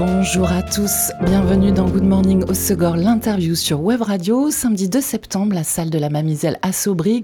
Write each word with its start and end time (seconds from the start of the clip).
Bonjour 0.00 0.50
à 0.50 0.62
tous, 0.62 1.12
bienvenue 1.20 1.72
dans 1.72 1.86
Good 1.86 2.04
Morning 2.04 2.42
au 2.48 2.54
Segor, 2.54 2.96
l'interview 2.96 3.54
sur 3.54 3.82
Web 3.82 4.00
Radio. 4.00 4.50
Samedi 4.50 4.88
2 4.88 4.98
septembre, 4.98 5.54
la 5.54 5.62
salle 5.62 5.90
de 5.90 5.98
la 5.98 6.08
Mamiselle 6.08 6.58
à 6.62 6.70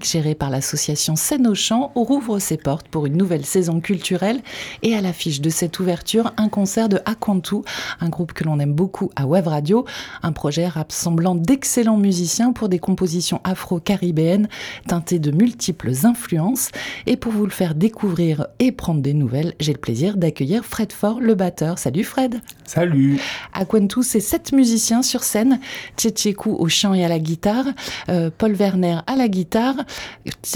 gérée 0.03 0.35
par 0.35 0.51
l'association 0.51 1.15
Champ, 1.55 1.91
rouvre 1.95 2.37
ses 2.37 2.57
portes 2.57 2.87
pour 2.87 3.07
une 3.07 3.17
nouvelle 3.17 3.45
saison 3.45 3.81
culturelle. 3.81 4.41
Et 4.83 4.93
à 4.93 5.01
l'affiche 5.01 5.41
de 5.41 5.49
cette 5.49 5.79
ouverture, 5.79 6.35
un 6.37 6.49
concert 6.49 6.87
de 6.87 6.99
Aquantu, 7.05 7.61
un 7.99 8.09
groupe 8.09 8.33
que 8.33 8.43
l'on 8.43 8.59
aime 8.59 8.73
beaucoup 8.73 9.09
à 9.15 9.25
Web 9.25 9.47
Radio, 9.47 9.83
un 10.21 10.31
projet 10.31 10.67
rassemblant 10.67 11.33
d'excellents 11.33 11.97
musiciens 11.97 12.53
pour 12.53 12.69
des 12.69 12.77
compositions 12.77 13.41
afro-caribéennes 13.43 14.49
teintées 14.87 15.17
de 15.17 15.31
multiples 15.31 15.93
influences. 16.03 16.69
Et 17.07 17.17
pour 17.17 17.31
vous 17.31 17.45
le 17.45 17.51
faire 17.51 17.73
découvrir 17.73 18.45
et 18.59 18.71
prendre 18.71 19.01
des 19.01 19.15
nouvelles, 19.15 19.55
j'ai 19.59 19.73
le 19.73 19.79
plaisir 19.79 20.15
d'accueillir 20.15 20.63
Fred 20.63 20.91
Fort, 20.91 21.19
le 21.19 21.33
batteur. 21.33 21.79
Salut 21.79 22.03
Fred 22.03 22.39
Salut. 22.67 23.17
Aquantu, 23.53 24.03
c'est 24.03 24.19
sept 24.19 24.51
musiciens 24.51 25.01
sur 25.01 25.23
scène. 25.23 25.61
Tchétchékou 25.95 26.53
au 26.53 26.67
chant 26.67 26.93
et 26.93 27.05
à 27.05 27.07
la 27.07 27.17
guitare, 27.17 27.63
euh, 28.09 28.29
Paul 28.37 28.51
Werner 28.55 28.97
à 29.07 29.15
la 29.15 29.29
guitare, 29.29 29.75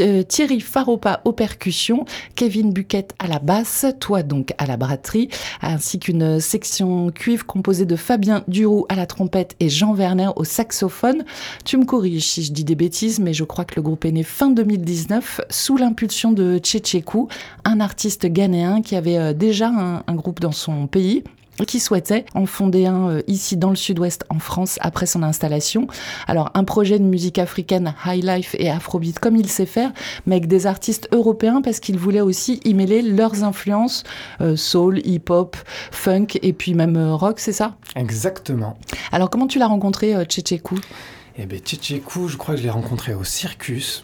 euh, 0.02 0.22
Thierry 0.22 0.60
Faropa 0.60 1.22
aux 1.24 1.32
percussions, 1.32 2.04
Kevin 2.36 2.74
Buquette 2.74 3.16
à 3.18 3.28
la 3.28 3.40
basse, 3.40 3.86
toi 4.02 4.24
donc 4.24 4.54
à 4.58 4.66
la 4.66 4.76
batterie, 4.76 5.30
ainsi 5.62 6.00
qu'une 6.00 6.42
section 6.42 7.12
cuivre 7.12 7.46
composée 7.46 7.86
de 7.86 7.96
Fabien 7.96 8.44
Duroux 8.50 8.86
à 8.90 8.96
la 8.96 9.06
trompette 9.06 9.56
et 9.62 9.70
Jean 9.70 9.94
Werner 9.94 10.32
au 10.36 10.44
saxophone. 10.44 11.24
Tu 11.64 11.78
me 11.78 11.86
corriges 11.86 12.28
si 12.28 12.44
je 12.44 12.52
dis 12.52 12.66
des 12.66 12.76
bêtises, 12.76 13.22
mais 13.22 13.34
je 13.34 13.46
crois 13.46 13.64
que 13.64 13.78
le 13.78 13.84
groupe 13.84 14.04
est 14.04 14.12
né 14.12 14.24
fin 14.24 14.50
2019 14.50 15.40
sous 15.50 15.78
l'impulsion 15.78 16.34
de 16.34 16.58
Tchétchékou, 16.58 17.30
un 17.64 17.80
artiste 17.80 18.26
ghanéen 18.26 18.82
qui 18.82 18.98
avait 18.98 19.18
euh, 19.18 19.32
déjà 19.34 19.70
un 19.70 20.16
groupe 20.16 20.42
dans 20.42 20.52
son 20.52 20.88
pays 20.88 21.24
qui 21.68 21.80
souhaitait 21.80 22.26
en 22.34 22.46
fonder 22.46 22.86
un 22.86 23.10
euh, 23.10 23.22
ici 23.28 23.58
dans 23.58 23.70
le 23.70 23.76
sud-ouest 23.76 24.26
en 24.30 24.40
France 24.40 24.78
après 24.82 25.06
son 25.06 25.24
installation. 25.24 25.88
Alors 26.28 26.50
un 26.54 26.64
projet 26.64 27.00
de 27.00 27.04
musique 27.04 27.38
africaine, 27.38 27.94
high 28.06 28.24
life 28.24 28.56
et 28.58 28.70
afrobeat 28.70 29.20
comme 29.20 29.36
il 29.36 29.48
sait 29.50 29.66
faire, 29.66 29.92
mais 30.26 30.36
avec 30.36 30.48
des 30.48 30.68
artistes 30.68 31.08
européens 31.12 31.62
parce 31.62 31.80
qu'il 31.80 31.98
voulait 31.98 32.22
aussi 32.22 32.60
y 32.66 32.74
mêler 32.74 33.02
leurs 33.02 33.44
influences 33.44 34.04
euh, 34.42 34.56
soul, 34.56 35.00
hip-hop, 35.06 35.56
funk 35.92 36.28
et 36.42 36.54
puis 36.54 36.74
même 36.74 36.98
euh, 36.98 37.16
rock, 37.16 37.40
c'est 37.40 37.54
ça? 37.54 37.76
Exactement. 37.96 38.78
Alors 39.12 39.30
comment 39.30 39.48
tu 39.48 39.60
l'as 39.60 39.68
rencontré 39.68 40.16
euh, 40.16 40.24
Tchétchékou? 40.24 40.80
Eh 41.38 41.46
bien 41.46 41.60
Tchétchékou, 41.60 42.28
je 42.28 42.38
crois 42.38 42.56
que 42.56 42.60
je 42.60 42.66
l'ai 42.66 42.72
rencontré 42.72 43.14
au 43.14 43.24
Circus. 43.24 44.04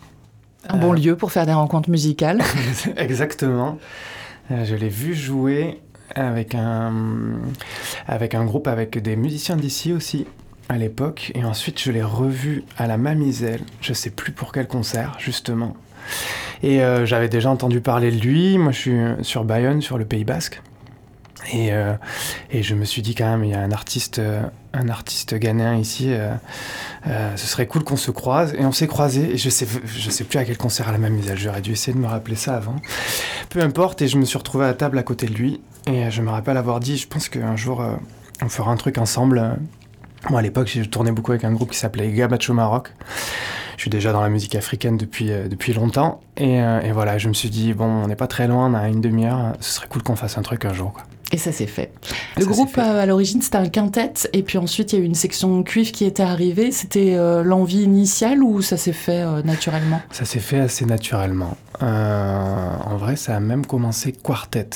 Un 0.70 0.78
bon 0.78 0.92
lieu 0.92 1.16
pour 1.16 1.32
faire 1.32 1.46
des 1.46 1.54
rencontres 1.54 1.90
musicales. 1.90 2.42
Exactement. 2.98 3.78
Je 4.50 4.76
l'ai 4.76 4.90
vu 4.90 5.14
jouer 5.14 5.80
avec 6.16 6.56
un, 6.56 6.94
avec 8.08 8.36
un 8.36 8.46
groupe 8.46 8.68
avec 8.68 8.98
des 9.02 9.16
musiciens 9.16 9.56
d'ici 9.56 9.94
aussi 9.94 10.26
à 10.70 10.78
l'époque. 10.78 11.32
Et 11.36 11.44
ensuite, 11.44 11.82
je 11.82 11.92
l'ai 11.92 12.04
revu 12.04 12.64
à 12.78 12.88
la 12.88 12.98
Mamiselle. 12.98 13.62
Je 13.82 13.94
sais 13.94 14.10
plus 14.10 14.32
pour 14.32 14.52
quel 14.52 14.68
concert, 14.68 15.16
justement. 15.20 15.76
Et 16.64 16.82
euh, 16.82 17.06
j'avais 17.06 17.30
déjà 17.30 17.50
entendu 17.50 17.82
parler 17.82 18.12
de 18.12 18.18
lui. 18.18 18.58
Moi, 18.58 18.72
je 18.72 18.78
suis 18.80 18.98
sur 19.22 19.44
Bayonne, 19.44 19.82
sur 19.82 19.98
le 19.98 20.06
Pays 20.06 20.24
Basque. 20.24 20.62
Et, 21.54 21.72
euh, 21.72 21.94
et 22.52 22.64
je 22.64 22.76
me 22.76 22.84
suis 22.84 23.02
dit 23.02 23.16
quand 23.16 23.30
même, 23.30 23.46
il 23.46 23.52
y 23.52 23.54
a 23.54 23.62
un 23.62 23.72
artiste, 23.72 24.20
euh, 24.20 24.42
un 24.74 24.90
artiste 24.90 25.36
ghanéen 25.36 25.76
ici. 25.76 26.08
euh, 26.12 26.34
euh, 27.08 27.38
ce 27.38 27.48
serait 27.48 27.68
cool 27.68 27.86
qu'on 27.86 27.96
se 27.96 28.12
croise. 28.12 28.54
Et 28.58 28.66
on 28.66 28.74
s'est 28.74 28.88
croisés. 28.88 29.34
Et 29.34 29.38
je 29.38 29.50
sais, 29.50 29.68
je 29.86 30.10
sais 30.10 30.26
plus 30.26 30.40
à 30.40 30.44
quel 30.44 30.58
concert 30.58 30.90
à 30.90 30.92
la 30.92 30.98
Mamiselle. 30.98 31.38
J'aurais 31.38 31.62
dû 31.62 31.72
essayer 31.72 31.94
de 31.94 32.02
me 32.02 32.08
rappeler 32.08 32.36
ça 32.36 32.56
avant. 32.56 32.76
Peu 33.50 33.62
importe. 33.62 34.02
Et 34.02 34.10
je 34.10 34.18
me 34.18 34.26
suis 34.26 34.38
retrouvé 34.38 34.66
à 34.66 34.74
table 34.74 34.98
à 34.98 35.04
côté 35.04 35.28
de 35.28 35.36
lui. 35.36 35.62
Et 35.88 36.04
euh, 36.06 36.10
je 36.10 36.22
me 36.22 36.30
rappelle 36.30 36.58
avoir 36.58 36.80
dit, 36.80 36.98
je 36.98 37.08
pense 37.08 37.30
qu'un 37.30 37.56
jour, 37.56 37.82
euh, 37.82 37.94
on 38.42 38.50
fera 38.50 38.72
un 38.72 38.78
truc 38.78 38.98
ensemble. 38.98 39.40
euh. 39.40 39.54
Moi, 40.30 40.40
à 40.40 40.44
l'époque, 40.44 40.70
je 40.74 40.82
tournais 40.84 41.12
beaucoup 41.12 41.32
avec 41.32 41.44
un 41.44 41.54
groupe 41.54 41.72
qui 41.72 41.78
s'appelait 41.78 42.12
Gabacho 42.12 42.54
Maroc. 42.54 42.94
Je 43.78 43.82
suis 43.84 43.90
déjà 43.92 44.12
dans 44.12 44.22
la 44.22 44.30
musique 44.30 44.56
africaine 44.56 44.98
depuis, 44.98 45.32
euh, 45.32 45.48
depuis 45.48 45.74
longtemps. 45.74 46.20
Et, 46.36 46.62
euh, 46.62 46.82
et 46.82 46.92
voilà, 46.92 47.18
je 47.18 47.28
me 47.30 47.34
suis 47.34 47.50
dit, 47.50 47.74
bon, 47.74 47.86
on 47.86 48.08
n'est 48.08 48.16
pas 48.16 48.28
très 48.28 48.48
loin, 48.48 48.72
on 48.72 48.74
a 48.74 48.88
une 48.90 49.02
demi-heure. 49.02 49.54
Ce 49.60 49.74
serait 49.76 49.88
cool 49.88 50.02
qu'on 50.04 50.16
fasse 50.16 50.38
un 50.38 50.42
truc 50.42 50.66
un 50.66 50.74
jour. 50.74 50.92
Quoi. 50.94 51.04
Et 51.32 51.38
ça 51.38 51.52
s'est 51.52 51.68
fait. 51.68 51.92
Le 52.38 52.44
Ça 52.44 52.50
groupe 52.50 52.70
fait. 52.70 52.82
à 52.82 53.06
l'origine 53.06 53.42
c'était 53.42 53.58
un 53.58 53.68
quintet 53.68 54.14
et 54.32 54.44
puis 54.44 54.58
ensuite 54.58 54.94
il 54.94 54.96
y 54.96 55.02
a 55.02 55.04
eu 55.04 55.06
une 55.06 55.14
section 55.14 55.62
cuivre 55.62 55.92
qui 55.92 56.06
était 56.06 56.24
arrivée. 56.24 56.72
C'était 56.72 57.16
euh, 57.16 57.44
l'envie 57.44 57.82
initiale 57.84 58.42
ou 58.44 58.62
ça 58.62 58.78
s'est 58.78 58.94
fait 58.94 59.26
naturellement? 59.44 60.02
Ça 60.12 60.24
s'est 60.24 60.40
fait 60.40 60.60
assez 60.62 60.86
naturellement. 60.86 61.56
En 61.82 62.96
vrai, 62.98 63.16
ça 63.18 63.36
a 63.36 63.40
même 63.42 63.66
commencé 63.66 64.12
quartet. 64.14 64.70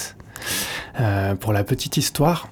Euh, 0.99 1.35
pour 1.35 1.53
la 1.53 1.63
petite 1.63 1.97
histoire, 1.97 2.49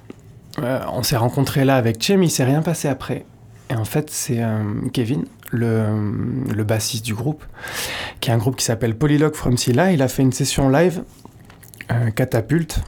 euh, 0.58 0.80
on 0.92 1.02
s'est 1.02 1.16
rencontrés 1.16 1.64
là 1.64 1.76
avec 1.76 2.02
Chem, 2.02 2.22
il 2.22 2.30
s'est 2.30 2.44
rien 2.44 2.62
passé 2.62 2.88
après. 2.88 3.24
Et 3.70 3.74
en 3.74 3.84
fait, 3.84 4.10
c'est 4.10 4.42
euh, 4.42 4.62
Kevin, 4.92 5.24
le, 5.50 6.12
le 6.52 6.64
bassiste 6.64 7.04
du 7.04 7.14
groupe, 7.14 7.44
qui 8.20 8.30
est 8.30 8.32
un 8.32 8.38
groupe 8.38 8.56
qui 8.56 8.64
s'appelle 8.64 8.96
Polylog 8.96 9.34
From 9.34 9.56
Silla. 9.56 9.92
Il 9.92 10.02
a 10.02 10.08
fait 10.08 10.22
une 10.22 10.32
session 10.32 10.68
live, 10.68 11.02
Catapulte, 12.14 12.80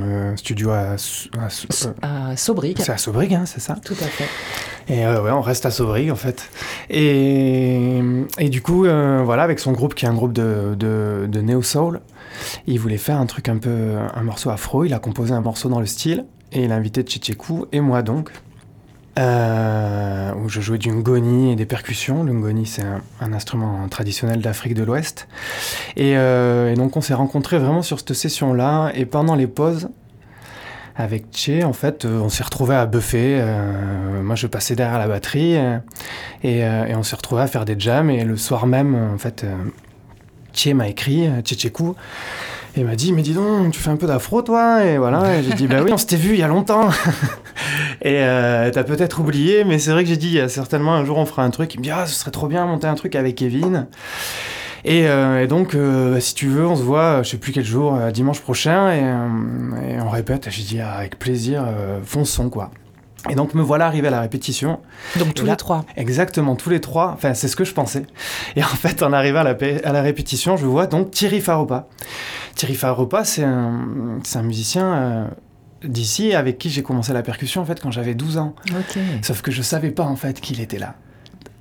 euh, 0.00 0.34
studio 0.36 0.70
à, 0.70 0.80
à 0.80 0.94
euh, 0.94 1.92
À 2.02 2.36
Sobrique. 2.36 2.78
c'est 2.80 2.92
à 2.92 2.98
Sobrig, 2.98 3.34
hein, 3.34 3.44
c'est 3.46 3.60
ça 3.60 3.76
Tout 3.84 3.94
à 4.00 4.06
fait. 4.06 4.28
Et 4.88 5.04
euh, 5.04 5.22
ouais, 5.22 5.30
on 5.30 5.40
reste 5.40 5.66
à 5.66 5.70
Sauvry 5.70 6.10
en 6.10 6.16
fait. 6.16 6.48
Et, 6.90 8.00
et 8.38 8.48
du 8.48 8.62
coup, 8.62 8.86
euh, 8.86 9.22
voilà, 9.24 9.42
avec 9.42 9.58
son 9.58 9.72
groupe 9.72 9.94
qui 9.94 10.04
est 10.04 10.08
un 10.08 10.14
groupe 10.14 10.32
de, 10.32 10.74
de, 10.76 11.26
de 11.28 11.40
Neo 11.40 11.62
Soul, 11.62 12.00
il 12.66 12.78
voulait 12.78 12.98
faire 12.98 13.18
un 13.18 13.26
truc 13.26 13.48
un 13.48 13.58
peu, 13.58 13.96
un 14.14 14.22
morceau 14.22 14.50
afro. 14.50 14.84
Il 14.84 14.94
a 14.94 14.98
composé 14.98 15.32
un 15.32 15.40
morceau 15.40 15.68
dans 15.68 15.80
le 15.80 15.86
style 15.86 16.24
et 16.52 16.64
il 16.64 16.72
a 16.72 16.76
invité 16.76 17.02
Tchétchékou 17.02 17.66
et 17.72 17.80
moi 17.80 18.02
donc, 18.02 18.30
euh, 19.18 20.32
où 20.34 20.48
je 20.48 20.60
jouais 20.60 20.78
du 20.78 20.92
ngoni 20.92 21.52
et 21.52 21.56
des 21.56 21.66
percussions. 21.66 22.22
Le 22.22 22.32
ngoni, 22.32 22.66
c'est 22.66 22.84
un, 23.20 23.32
instrument 23.32 23.88
traditionnel 23.88 24.40
d'Afrique 24.40 24.74
de 24.74 24.84
l'Ouest. 24.84 25.26
Et, 25.96 26.16
euh, 26.16 26.72
et 26.72 26.74
donc, 26.74 26.96
on 26.96 27.00
s'est 27.00 27.14
rencontrés 27.14 27.58
vraiment 27.58 27.82
sur 27.82 27.98
cette 27.98 28.12
session-là. 28.12 28.92
Et 28.94 29.06
pendant 29.06 29.34
les 29.34 29.48
pauses, 29.48 29.88
avec 30.98 31.26
Che, 31.32 31.62
en 31.64 31.72
fait, 31.72 32.04
euh, 32.04 32.18
on 32.18 32.28
s'est 32.28 32.42
retrouvés 32.42 32.74
à 32.74 32.84
buffer. 32.84 33.38
euh, 33.40 34.20
moi, 34.20 34.34
je 34.34 34.48
passais 34.48 34.74
derrière 34.74 34.98
la 34.98 35.06
batterie 35.06 35.56
euh, 35.56 35.78
et, 36.42 36.94
on 36.94 37.04
s'est 37.04 37.16
retrouvés 37.16 37.42
à 37.42 37.46
faire 37.46 37.64
des 37.64 37.76
jams. 37.78 38.10
Et 38.10 38.24
le 38.24 38.36
soir 38.36 38.66
même, 38.66 38.96
en 39.14 39.18
fait, 39.18 39.46
Che 40.52 40.70
m'a 40.70 40.88
écrit, 40.88 41.28
Tchétchékou, 41.42 41.94
et 42.76 42.82
m'a 42.82 42.96
dit, 42.96 43.12
mais 43.12 43.22
dis 43.22 43.32
donc, 43.32 43.72
tu 43.72 43.80
fais 43.80 43.90
un 43.90 43.96
peu 43.96 44.08
d'afro, 44.08 44.42
toi? 44.42 44.84
Et 44.84 44.98
voilà, 44.98 45.36
et 45.36 45.42
j'ai 45.44 45.54
dit, 45.54 45.68
bah 45.68 45.82
oui, 45.84 45.92
on 45.92 45.98
s'était 45.98 46.16
vu 46.16 46.30
il 46.30 46.40
y 46.40 46.42
a 46.42 46.48
longtemps. 46.48 46.88
et 48.02 48.18
t'as 48.72 48.84
peut-être 48.84 49.20
oublié, 49.20 49.64
mais 49.64 49.78
c'est 49.78 49.92
vrai 49.92 50.02
que 50.02 50.08
j'ai 50.08 50.16
dit, 50.16 50.38
euh, 50.38 50.48
certainement 50.48 50.94
un 50.94 51.04
jour 51.04 51.18
on 51.18 51.26
fera 51.26 51.44
un 51.44 51.50
truc. 51.50 51.74
Il 51.74 51.78
me 51.78 51.84
dit, 51.84 51.90
ah, 51.90 52.06
ce 52.06 52.14
serait 52.14 52.30
trop 52.32 52.48
bien 52.48 52.66
monter 52.66 52.88
un 52.88 52.94
truc 52.94 53.14
avec 53.14 53.36
Kevin. 53.36 53.86
Et, 54.84 55.08
euh, 55.08 55.42
et 55.42 55.46
donc, 55.46 55.74
euh, 55.74 56.20
si 56.20 56.34
tu 56.34 56.48
veux, 56.48 56.66
on 56.66 56.76
se 56.76 56.82
voit, 56.82 57.02
euh, 57.18 57.22
je 57.22 57.30
sais 57.30 57.36
plus 57.38 57.52
quel 57.52 57.64
jour, 57.64 57.96
dimanche 58.12 58.40
prochain, 58.40 58.92
et, 58.92 58.98
et 59.94 60.00
on 60.00 60.08
répète. 60.10 60.48
J'ai 60.50 60.62
dit, 60.62 60.80
ah, 60.80 60.92
avec 60.94 61.18
plaisir, 61.18 61.64
fonçons, 62.04 62.48
quoi. 62.50 62.70
Et 63.28 63.34
donc, 63.34 63.52
me 63.54 63.62
voilà 63.62 63.86
arrivé 63.86 64.06
à 64.06 64.10
la 64.12 64.20
répétition. 64.20 64.78
Donc 65.18 65.34
tous 65.34 65.44
là- 65.44 65.52
les 65.52 65.56
trois. 65.56 65.84
Exactement, 65.96 66.54
tous 66.54 66.70
les 66.70 66.80
trois. 66.80 67.10
Enfin, 67.14 67.34
c'est 67.34 67.48
ce 67.48 67.56
que 67.56 67.64
je 67.64 67.74
pensais. 67.74 68.04
Et 68.54 68.62
en 68.62 68.66
fait, 68.68 69.02
en 69.02 69.12
arrivant 69.12 69.40
à 69.40 69.44
la, 69.44 69.54
pa- 69.56 69.66
à 69.84 69.92
la 69.92 70.02
répétition, 70.02 70.56
je 70.56 70.64
vois 70.64 70.86
donc 70.86 71.10
Thierry 71.10 71.40
Faropa. 71.40 71.88
Thierry 72.54 72.74
Faropa, 72.76 73.24
c'est 73.24 73.42
un, 73.42 73.86
musicien 74.44 74.84
euh, 74.94 75.26
d'ici 75.84 76.32
avec 76.32 76.58
qui 76.58 76.70
j'ai 76.70 76.84
commencé 76.84 77.12
la 77.12 77.22
percussion, 77.22 77.60
en 77.60 77.64
fait, 77.64 77.80
quand 77.80 77.90
j'avais 77.90 78.14
12 78.14 78.38
ans. 78.38 78.54
Sauf 79.22 79.42
que 79.42 79.50
je 79.50 79.62
savais 79.62 79.90
pas 79.90 80.04
en 80.04 80.16
fait 80.16 80.40
qu'il 80.40 80.60
était 80.60 80.78
là. 80.78 80.94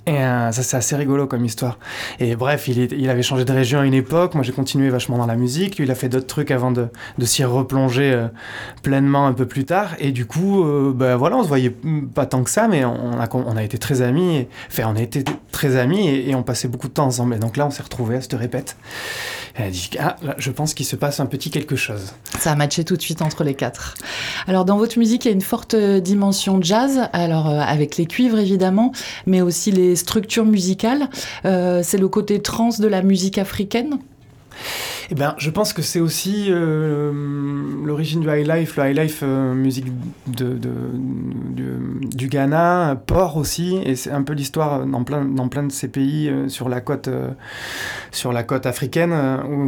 Et 0.08 0.24
euh, 0.24 0.54
ça, 0.54 0.64
c'est 0.64 0.78
assez 0.78 0.96
rigolo 0.96 1.28
comme 1.28 1.44
histoire. 1.44 1.78
Et 2.22 2.38
bref, 2.38 2.70
il, 2.70 3.10
avait 3.10 3.22
changé 3.22 3.44
de 3.44 3.52
région 3.52 3.82
à 3.82 3.86
une 3.86 3.94
époque. 3.94 4.36
Moi, 4.36 4.44
j'ai 4.44 4.54
continué 4.54 4.90
vachement 4.90 5.18
dans 5.18 5.26
la 5.26 5.36
musique. 5.36 5.78
Lui, 5.78 5.84
il 5.84 5.92
a 5.92 5.96
fait 5.96 6.08
d'autres 6.08 6.28
trucs 6.28 6.50
avant 6.50 6.72
de, 6.72 6.88
s'y 7.26 7.44
replonger 7.44 8.14
euh, 8.14 8.28
pleinement 8.84 9.28
un 9.28 9.34
peu 9.34 9.46
plus 9.46 9.66
tard. 9.66 9.96
Et 10.00 10.14
du 10.14 10.26
coup, 10.26 10.64
euh, 10.64 10.94
ben 10.96 11.18
voilà, 11.18 11.36
on 11.36 11.44
se 11.44 11.50
voyait 11.50 11.76
pas 12.16 12.26
tant 12.26 12.42
que 12.44 12.50
ça, 12.50 12.70
mais 12.70 12.86
on 12.86 13.20
a, 13.20 13.64
été 13.64 13.78
très 13.78 14.02
amis. 14.02 14.38
Et- 14.38 14.50
Enfin, 14.70 14.90
on 14.94 14.96
a 14.96 15.02
été 15.02 15.26
très 15.52 15.76
amis 15.76 16.08
et, 16.08 16.34
on 16.36 16.44
passait 16.44 16.70
beaucoup 16.70 16.88
de 16.88 16.94
temps 16.94 17.08
ensemble. 17.08 17.36
Et 17.36 17.40
donc 17.40 17.58
là, 17.58 17.68
on 17.68 17.72
s'est 17.72 17.84
retrouvés 17.84 18.16
à 18.16 18.22
se 18.22 18.34
répète. 18.34 18.78
Et 19.58 19.62
elle 19.62 19.68
a 19.68 19.72
dit 19.72 19.90
Ah, 20.00 20.16
là, 20.22 20.36
je 20.38 20.52
pense 20.52 20.74
qu'il 20.74 20.86
se 20.86 20.96
passe 20.96 21.20
un 21.20 21.26
petit 21.26 21.50
quelque 21.50 21.76
chose. 21.76 22.14
Ça 22.40 22.54
a 22.54 22.56
matché 22.56 22.86
tout 22.86 22.96
de 22.96 23.02
suite 23.02 23.22
entre 23.22 23.44
les 23.44 23.56
quatre. 23.56 23.96
Alors 24.48 24.64
dans 24.64 24.78
votre 24.78 24.98
musique, 25.00 25.26
il 25.26 25.28
y 25.28 25.32
a 25.32 25.34
une 25.34 25.42
forte 25.42 25.76
dimension 25.76 26.62
jazz, 26.62 27.10
alors 27.12 27.50
euh, 27.50 27.60
avec 27.60 27.98
les 27.98 28.06
cuivres 28.06 28.40
évidemment, 28.40 28.94
mais 29.26 29.42
aussi 29.42 29.72
les 29.72 29.97
structures 29.98 30.46
musicales. 30.46 31.10
Euh, 31.46 31.82
c'est 31.84 31.98
le 31.98 32.08
côté 32.08 32.42
trans 32.42 32.70
de 32.80 32.88
la 32.88 33.02
musique 33.02 33.38
africaine? 33.38 34.00
Eh 35.12 35.16
ben, 35.16 35.36
je 35.38 35.52
pense 35.52 35.72
que 35.72 35.84
c'est 35.84 36.00
aussi 36.00 36.48
euh, 36.50 37.12
l'origine 37.86 38.22
du 38.22 38.28
high 38.28 38.48
life, 38.48 38.78
le 38.78 38.90
high 38.90 38.98
life 38.98 39.20
euh, 39.24 39.54
musique 39.54 39.86
du 40.26 42.28
Ghana, 42.28 43.00
port 43.06 43.38
aussi, 43.38 43.80
et 43.86 43.96
c'est 43.96 44.12
un 44.12 44.24
peu 44.24 44.34
l'histoire 44.34 44.86
dans 44.86 45.04
plein, 45.04 45.26
dans 45.26 45.48
plein 45.48 45.64
de 45.64 45.72
ces 45.72 45.88
pays 45.88 46.32
sur 46.48 46.70
la 46.70 46.82
côte, 46.82 47.10
sur 48.12 48.34
la 48.34 48.44
côte 48.44 48.66
africaine, 48.66 49.14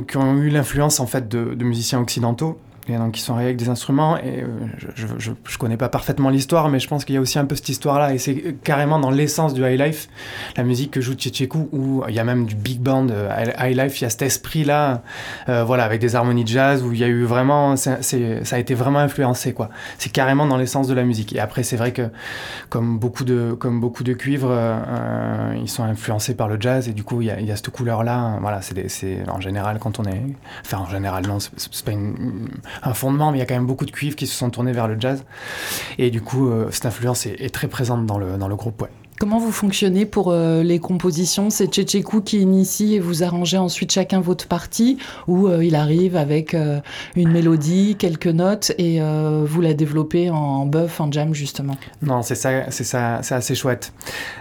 qui 0.07 0.17
ont 0.17 0.35
eu 0.37 0.49
l'influence 0.49 0.99
en 0.99 1.07
fait 1.07 1.29
de 1.29 1.63
musiciens 1.63 1.99
occidentaux 1.99 2.59
donc 2.97 3.13
qui 3.13 3.21
sont 3.21 3.33
arrivés 3.33 3.49
avec 3.49 3.57
des 3.57 3.69
instruments. 3.69 4.17
Et 4.17 4.41
euh, 4.41 4.47
je, 4.95 5.05
je, 5.17 5.57
connais 5.57 5.77
pas 5.77 5.89
parfaitement 5.89 6.29
l'histoire, 6.29 6.69
mais 6.69 6.79
je 6.79 6.87
pense 6.87 7.05
qu'il 7.05 7.15
y 7.15 7.17
a 7.17 7.21
aussi 7.21 7.37
un 7.37 7.45
peu 7.45 7.55
cette 7.55 7.69
histoire-là. 7.69 8.13
Et 8.13 8.17
c'est 8.17 8.55
carrément 8.63 8.99
dans 8.99 9.11
l'essence 9.11 9.53
du 9.53 9.61
high 9.61 9.79
life, 9.79 10.07
la 10.57 10.63
musique 10.63 10.91
que 10.91 11.01
joue 11.01 11.13
Tchétchékou, 11.13 11.69
où 11.71 12.03
il 12.07 12.15
y 12.15 12.19
a 12.19 12.23
même 12.23 12.45
du 12.45 12.55
big 12.55 12.79
band 12.79 13.07
euh, 13.09 13.45
high 13.59 13.75
life, 13.75 13.99
il 13.99 14.03
y 14.03 14.07
a 14.07 14.09
cet 14.09 14.21
esprit-là, 14.21 15.01
euh, 15.49 15.63
voilà, 15.63 15.83
avec 15.83 16.01
des 16.01 16.15
harmonies 16.15 16.43
de 16.43 16.49
jazz, 16.49 16.83
où 16.83 16.93
il 16.93 16.99
y 16.99 17.03
a 17.03 17.07
eu 17.07 17.23
vraiment, 17.23 17.75
ça 17.75 17.97
a 18.51 18.57
été 18.57 18.73
vraiment 18.73 18.99
influencé, 18.99 19.53
quoi. 19.53 19.69
C'est 19.97 20.11
carrément 20.11 20.47
dans 20.47 20.57
l'essence 20.57 20.87
de 20.87 20.93
la 20.93 21.03
musique. 21.03 21.33
Et 21.33 21.39
après, 21.39 21.63
c'est 21.63 21.77
vrai 21.77 21.91
que, 21.91 22.09
comme 22.69 22.99
beaucoup 22.99 23.23
de, 23.23 23.55
comme 23.59 23.79
beaucoup 23.79 24.03
de 24.03 24.13
cuivres, 24.13 24.49
euh, 24.51 25.53
ils 25.61 25.69
sont 25.69 25.83
influencés 25.83 26.35
par 26.35 26.47
le 26.47 26.57
jazz, 26.59 26.87
et 26.87 26.93
du 26.93 27.03
coup, 27.03 27.21
il 27.21 27.27
y 27.27 27.31
a, 27.31 27.39
il 27.39 27.45
y 27.45 27.51
a 27.51 27.55
cette 27.55 27.69
couleur-là. 27.69 28.37
Voilà, 28.41 28.61
c'est 28.61 29.17
en 29.29 29.41
général, 29.41 29.79
quand 29.79 29.99
on 29.99 30.05
est, 30.05 30.21
enfin, 30.65 30.77
en 30.79 30.89
général, 30.89 31.27
non, 31.27 31.39
c'est 31.39 31.85
pas 31.85 31.91
une, 31.91 32.49
un 32.83 32.93
fondement, 32.93 33.31
mais 33.31 33.37
il 33.37 33.41
y 33.41 33.43
a 33.43 33.45
quand 33.45 33.55
même 33.55 33.65
beaucoup 33.65 33.85
de 33.85 33.91
cuivres 33.91 34.15
qui 34.15 34.27
se 34.27 34.35
sont 34.35 34.49
tournés 34.49 34.71
vers 34.71 34.87
le 34.87 34.99
jazz. 34.99 35.23
Et 35.97 36.11
du 36.11 36.21
coup, 36.21 36.49
euh, 36.49 36.67
cette 36.71 36.85
influence 36.85 37.25
est, 37.25 37.39
est, 37.39 37.53
très 37.53 37.67
présente 37.67 38.05
dans 38.05 38.17
le, 38.17 38.37
dans 38.37 38.47
le 38.47 38.55
groupe. 38.55 38.81
Ouais. 38.81 38.89
Comment 39.19 39.37
vous 39.37 39.51
fonctionnez 39.51 40.05
pour 40.05 40.31
euh, 40.31 40.63
les 40.63 40.79
compositions? 40.79 41.49
C'est 41.49 41.67
Tchétchékou 41.67 42.21
qui 42.21 42.39
initie 42.39 42.95
et 42.95 42.99
vous 43.01 43.21
arrangez 43.21 43.57
ensuite 43.57 43.91
chacun 43.91 44.21
votre 44.21 44.47
partie? 44.47 44.97
Ou 45.27 45.49
euh, 45.49 45.61
il 45.61 45.75
arrive 45.75 46.15
avec 46.15 46.53
euh, 46.53 46.79
une 47.17 47.29
mélodie, 47.29 47.97
quelques 47.99 48.27
notes 48.27 48.71
et 48.77 49.01
euh, 49.01 49.43
vous 49.45 49.59
la 49.59 49.73
développez 49.73 50.29
en 50.29 50.65
buff, 50.65 51.01
en 51.01 51.11
jam 51.11 51.33
justement? 51.33 51.75
Non, 52.01 52.21
c'est 52.21 52.35
ça, 52.35 52.71
c'est 52.71 52.85
ça, 52.85 53.19
c'est 53.21 53.35
assez 53.35 53.55
chouette. 53.55 53.91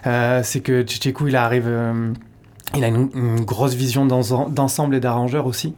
Euh, 0.07 0.43
c'est 0.45 0.61
que 0.61 0.83
Tchétchékou 0.83 1.27
il 1.27 1.35
arrive. 1.35 1.69
Il 2.77 2.85
a 2.85 2.89
une, 2.89 3.09
une 3.15 3.41
grosse 3.45 3.75
vision 3.75 4.05
d'ense- 4.07 4.51
d'ensemble 4.51 4.95
et 4.95 5.01
d'arrangeur 5.01 5.47
aussi. 5.47 5.75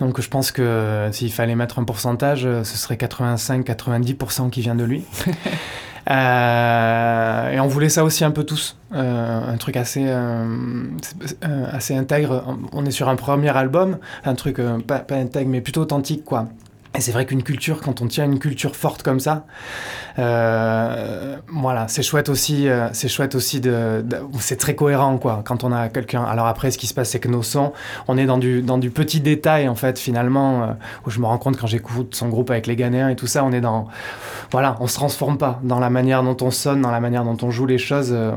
Donc 0.00 0.20
je 0.20 0.28
pense 0.28 0.50
que 0.50 0.62
euh, 0.62 1.12
s'il 1.12 1.32
fallait 1.32 1.54
mettre 1.54 1.78
un 1.78 1.84
pourcentage, 1.84 2.44
euh, 2.46 2.64
ce 2.64 2.76
serait 2.76 2.96
85-90% 2.96 4.50
qui 4.50 4.60
vient 4.60 4.74
de 4.74 4.84
lui. 4.84 5.04
Euh, 6.10 7.50
et 7.52 7.60
on 7.60 7.68
voulait 7.68 7.88
ça 7.88 8.02
aussi 8.02 8.24
un 8.24 8.32
peu 8.32 8.42
tous, 8.42 8.76
un 8.90 9.56
truc 9.56 9.76
assez, 9.76 10.04
assez 11.72 11.94
intègre. 11.94 12.58
On 12.72 12.84
est 12.84 12.90
sur 12.90 13.08
un 13.08 13.14
premier 13.14 13.56
album, 13.56 13.98
un 14.24 14.34
truc 14.34 14.60
pas, 14.84 14.98
pas 14.98 15.14
intègre 15.14 15.48
mais 15.48 15.60
plutôt 15.60 15.82
authentique 15.82 16.24
quoi. 16.24 16.48
Et 16.94 17.00
c'est 17.00 17.12
vrai 17.12 17.24
qu'une 17.24 17.42
culture, 17.42 17.80
quand 17.80 18.02
on 18.02 18.06
tient 18.06 18.24
une 18.26 18.38
culture 18.38 18.76
forte 18.76 19.02
comme 19.02 19.18
ça, 19.18 19.46
euh, 20.18 21.36
voilà, 21.48 21.88
c'est 21.88 22.02
chouette 22.02 22.28
aussi. 22.28 22.68
euh, 22.68 22.88
c'est 22.92 23.08
chouette 23.08 23.34
aussi 23.34 23.60
de, 23.60 24.02
de- 24.04 24.18
c'est 24.40 24.56
très 24.56 24.74
cohérent 24.74 25.16
quoi. 25.18 25.42
Quand 25.44 25.64
on 25.64 25.72
a 25.72 25.88
quelqu'un. 25.88 26.22
Alors 26.22 26.46
après, 26.46 26.70
ce 26.70 26.78
qui 26.78 26.86
se 26.86 26.94
passe, 26.94 27.10
c'est 27.10 27.18
que 27.18 27.28
nos 27.28 27.42
sons, 27.42 27.72
on 28.08 28.18
est 28.18 28.26
dans 28.26 28.38
du 28.38 28.62
dans 28.62 28.78
du 28.78 28.90
petit 28.90 29.20
détail 29.20 29.68
en 29.68 29.74
fait 29.74 29.98
finalement. 29.98 30.62
euh, 30.62 30.66
où 31.06 31.10
je 31.10 31.18
me 31.20 31.26
rends 31.26 31.38
compte 31.38 31.56
quand 31.56 31.66
j'écoute 31.66 32.14
son 32.14 32.28
groupe 32.28 32.50
avec 32.50 32.66
les 32.66 32.76
Ghanéens 32.76 33.08
et 33.08 33.16
tout 33.16 33.26
ça, 33.26 33.44
on 33.44 33.52
est 33.52 33.60
dans, 33.60 33.88
voilà, 34.50 34.76
on 34.80 34.86
se 34.86 34.94
transforme 34.94 35.38
pas 35.38 35.60
dans 35.62 35.78
la 35.80 35.90
manière 35.90 36.22
dont 36.22 36.36
on 36.40 36.50
sonne, 36.50 36.80
dans 36.82 36.90
la 36.90 37.00
manière 37.00 37.24
dont 37.24 37.36
on 37.42 37.50
joue 37.50 37.66
les 37.66 37.78
choses. 37.78 38.10
euh, 38.12 38.32